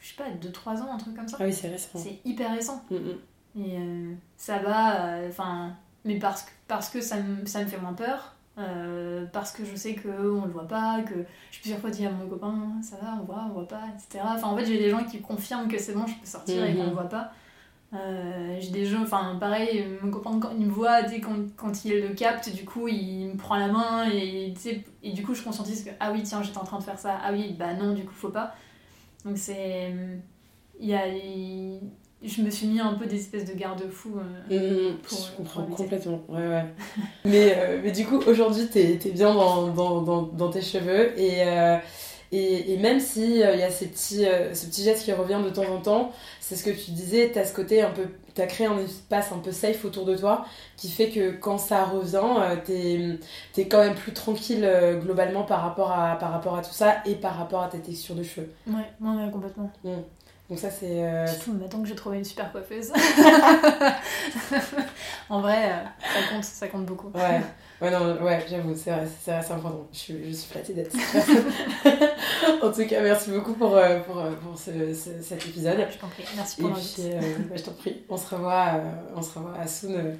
je 0.00 0.08
sais 0.08 0.14
pas, 0.16 0.30
2-3 0.30 0.80
ans, 0.82 0.92
un 0.94 0.98
truc 0.98 1.16
comme 1.16 1.28
ça. 1.28 1.36
Ah 1.40 1.44
oui, 1.44 1.52
c'est 1.52 1.68
récent. 1.68 1.88
C'est 1.96 2.18
hyper 2.24 2.52
récent. 2.54 2.84
Mm, 2.90 2.96
mm. 2.96 3.18
Et 3.64 3.78
euh, 3.78 4.12
ça 4.36 4.58
va, 4.58 5.18
enfin, 5.28 5.74
mais 6.04 6.18
parce 6.18 6.42
que, 6.42 6.50
parce 6.68 6.88
que 6.90 7.00
ça, 7.00 7.16
me, 7.16 7.44
ça 7.46 7.62
me 7.62 7.66
fait 7.66 7.78
moins 7.78 7.94
peur, 7.94 8.35
euh, 8.58 9.26
parce 9.32 9.52
que 9.52 9.64
je 9.64 9.76
sais 9.76 9.94
qu'on 9.94 10.44
le 10.44 10.50
voit 10.50 10.66
pas, 10.66 11.02
que 11.02 11.14
j'ai 11.50 11.60
plusieurs 11.60 11.80
fois 11.80 11.90
dit 11.90 12.06
à 12.06 12.10
mon 12.10 12.26
copain, 12.28 12.56
ça 12.82 12.96
va, 13.02 13.18
on 13.20 13.24
voit, 13.24 13.44
on 13.48 13.52
voit 13.52 13.68
pas, 13.68 13.82
etc. 13.94 14.24
Enfin, 14.34 14.48
en 14.48 14.56
fait, 14.56 14.64
j'ai 14.66 14.78
des 14.78 14.90
gens 14.90 15.04
qui 15.04 15.20
confirment 15.20 15.68
que 15.68 15.78
c'est 15.78 15.92
bon, 15.92 16.06
je 16.06 16.14
peux 16.14 16.26
sortir 16.26 16.64
et 16.64 16.74
qu'on 16.74 16.82
Mhm. 16.82 16.88
le 16.88 16.94
voit 16.94 17.08
pas. 17.08 17.32
Euh, 17.94 18.56
j'ai 18.60 18.70
des 18.70 18.84
gens, 18.84 19.02
enfin, 19.02 19.36
pareil, 19.38 19.84
mon 20.02 20.10
copain, 20.10 20.38
quand 20.40 20.50
il 20.58 20.66
me 20.66 20.72
voit, 20.72 21.06
sais, 21.08 21.20
quand, 21.20 21.36
quand 21.56 21.84
il 21.84 22.00
le 22.00 22.14
capte, 22.14 22.52
du 22.54 22.64
coup, 22.64 22.88
il 22.88 23.28
me 23.28 23.36
prend 23.36 23.56
la 23.56 23.68
main 23.68 24.10
et, 24.10 24.52
et 25.02 25.12
du 25.12 25.22
coup, 25.22 25.34
je 25.34 25.42
conscientise 25.42 25.84
que, 25.84 25.90
ah 26.00 26.10
oui, 26.12 26.22
tiens, 26.24 26.42
j'étais 26.42 26.58
en 26.58 26.64
train 26.64 26.78
de 26.78 26.82
faire 26.84 26.98
ça, 26.98 27.18
ah 27.22 27.32
oui, 27.32 27.54
bah 27.58 27.74
non, 27.74 27.94
du 27.94 28.04
coup, 28.04 28.12
faut 28.12 28.30
pas. 28.30 28.54
Donc, 29.24 29.38
c'est. 29.38 29.94
Il 30.80 30.86
y 30.88 30.94
a. 30.94 31.06
Je 32.26 32.42
me 32.42 32.50
suis 32.50 32.66
mis 32.66 32.80
un 32.80 32.94
peu 32.94 33.06
des 33.06 33.16
espèces 33.16 33.44
de 33.44 33.54
garde-fous. 33.54 34.18
euh, 34.50 34.90
Mm, 34.92 34.96
Pour- 34.98 35.18
je 35.18 35.26
pour 35.28 35.36
comprends 35.36 35.62
éviter. 35.64 35.76
complètement. 35.82 36.20
Ouais, 36.28 36.48
ouais. 36.48 36.64
mais, 37.24 37.54
euh, 37.56 37.80
mais 37.84 37.92
du 37.92 38.04
coup, 38.04 38.18
aujourd'hui, 38.26 38.66
t'es 38.68 38.94
es 38.94 39.10
bien 39.10 39.32
dans, 39.34 39.68
dans, 39.68 40.02
dans, 40.02 40.22
dans 40.22 40.50
tes 40.50 40.62
cheveux. 40.62 41.18
Et, 41.18 41.42
euh, 41.46 41.76
et, 42.32 42.72
et 42.72 42.76
même 42.78 42.98
si 43.00 43.42
euh, 43.42 43.54
il 43.54 43.60
y 43.60 43.62
a 43.62 43.70
ces 43.70 43.86
petits, 43.86 44.26
euh, 44.26 44.52
ce 44.54 44.66
petit 44.66 44.82
geste 44.82 45.04
qui 45.04 45.12
revient 45.12 45.40
de 45.44 45.50
temps 45.50 45.70
en 45.72 45.78
temps, 45.80 46.12
c'est 46.40 46.56
ce 46.56 46.64
que 46.64 46.70
tu 46.70 46.90
disais, 46.90 47.30
t'as 47.32 47.44
ce 47.44 47.54
côté 47.54 47.82
un 47.82 47.90
peu. 47.90 48.02
T'as 48.34 48.46
créé 48.46 48.66
un 48.66 48.76
espace 48.78 49.32
un 49.32 49.38
peu 49.38 49.50
safe 49.50 49.82
autour 49.86 50.04
de 50.04 50.14
toi 50.14 50.44
qui 50.76 50.90
fait 50.90 51.08
que 51.08 51.30
quand 51.30 51.56
ça 51.56 51.84
revient, 51.86 52.20
euh, 52.38 52.56
t'es 52.62 53.62
es 53.62 53.66
quand 53.68 53.78
même 53.82 53.94
plus 53.94 54.12
tranquille 54.12 54.62
euh, 54.62 54.98
globalement 54.98 55.44
par 55.44 55.62
rapport, 55.62 55.90
à, 55.90 56.16
par 56.18 56.32
rapport 56.32 56.54
à 56.56 56.60
tout 56.62 56.72
ça 56.72 56.96
et 57.06 57.14
par 57.14 57.36
rapport 57.38 57.62
à 57.62 57.68
ta 57.68 57.78
texture 57.78 58.14
de 58.14 58.22
cheveux. 58.22 58.50
Ouais, 58.66 58.74
ouais, 59.00 59.24
ouais, 59.24 59.30
complètement. 59.32 59.70
Donc, 60.48 60.60
ça, 60.60 60.70
c'est. 60.70 61.02
euh, 61.02 61.26
Surtout 61.26 61.54
maintenant 61.54 61.82
que 61.82 61.88
j'ai 61.88 61.96
trouvé 61.96 62.18
une 62.18 62.24
super 62.24 62.52
coiffeuse. 62.52 62.92
en 65.28 65.40
vrai, 65.40 65.72
euh, 65.72 65.82
ça 66.00 66.32
compte, 66.32 66.44
ça 66.44 66.68
compte 66.68 66.86
beaucoup. 66.86 67.10
Ouais, 67.16 67.40
ouais, 67.80 67.90
non, 67.90 68.22
ouais, 68.22 68.46
j'avoue, 68.48 68.72
c'est 68.76 68.92
vrai, 68.92 69.08
c'est 69.24 69.32
important. 69.32 69.88
Je 69.92 69.98
suis, 69.98 70.28
je 70.30 70.36
suis 70.36 70.52
flattée 70.52 70.72
d'être 70.74 70.94
en 72.62 72.70
tout 72.70 72.86
cas, 72.86 73.00
merci 73.02 73.30
beaucoup 73.32 73.54
pour, 73.54 73.76
euh, 73.76 73.98
pour, 74.00 74.18
euh, 74.18 74.30
pour 74.34 74.56
ce, 74.56 74.94
ce- 74.94 75.20
cet 75.20 75.44
épisode. 75.46 75.84
Je 75.90 75.98
t'en 75.98 76.06
prie, 76.06 76.22
merci 76.36 76.60
pour 76.60 76.68
l'invite. 76.70 77.00
euh, 77.00 77.20
bah, 77.50 77.56
je 77.56 77.62
t'en 77.62 77.72
prie, 77.72 78.04
on 78.08 78.16
se 78.16 78.32
revoit, 78.32 78.66
euh, 78.74 78.92
on 79.16 79.22
se 79.22 79.36
revoit 79.36 79.58
à 79.58 79.66
Soon 79.66 80.16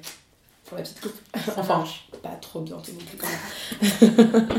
pour 0.65 0.75
la 0.77 0.83
petite 0.83 0.99
coupe. 0.99 1.15
Ça 1.45 1.53
enfin, 1.59 1.77
marche. 1.77 2.09
pas 2.21 2.35
trop 2.41 2.59
bientôt 2.59 2.91
non 2.91 2.99
plus 3.05 3.17
quand 3.17 4.27
même. 4.27 4.47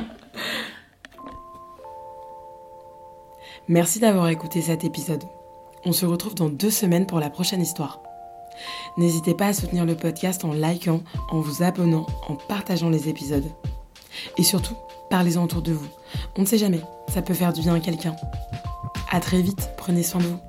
Merci 3.68 4.00
d'avoir 4.00 4.28
écouté 4.30 4.62
cet 4.62 4.84
épisode. 4.84 5.24
On 5.84 5.92
se 5.92 6.06
retrouve 6.06 6.34
dans 6.34 6.48
deux 6.48 6.70
semaines 6.70 7.06
pour 7.06 7.20
la 7.20 7.30
prochaine 7.30 7.62
histoire. 7.62 8.00
N'hésitez 8.96 9.34
pas 9.34 9.46
à 9.46 9.52
soutenir 9.52 9.84
le 9.84 9.94
podcast 9.94 10.44
en 10.44 10.52
likant, 10.52 11.02
en 11.30 11.40
vous 11.40 11.62
abonnant, 11.62 12.06
en 12.28 12.34
partageant 12.34 12.90
les 12.90 13.08
épisodes. 13.08 13.50
Et 14.36 14.42
surtout, 14.42 14.74
parlez-en 15.10 15.44
autour 15.44 15.62
de 15.62 15.72
vous. 15.72 15.88
On 16.36 16.42
ne 16.42 16.46
sait 16.46 16.58
jamais, 16.58 16.80
ça 17.08 17.22
peut 17.22 17.34
faire 17.34 17.52
du 17.52 17.60
bien 17.60 17.74
à 17.74 17.80
quelqu'un. 17.80 18.16
À 19.10 19.20
très 19.20 19.40
vite, 19.40 19.70
prenez 19.76 20.02
soin 20.02 20.20
de 20.20 20.26
vous. 20.26 20.47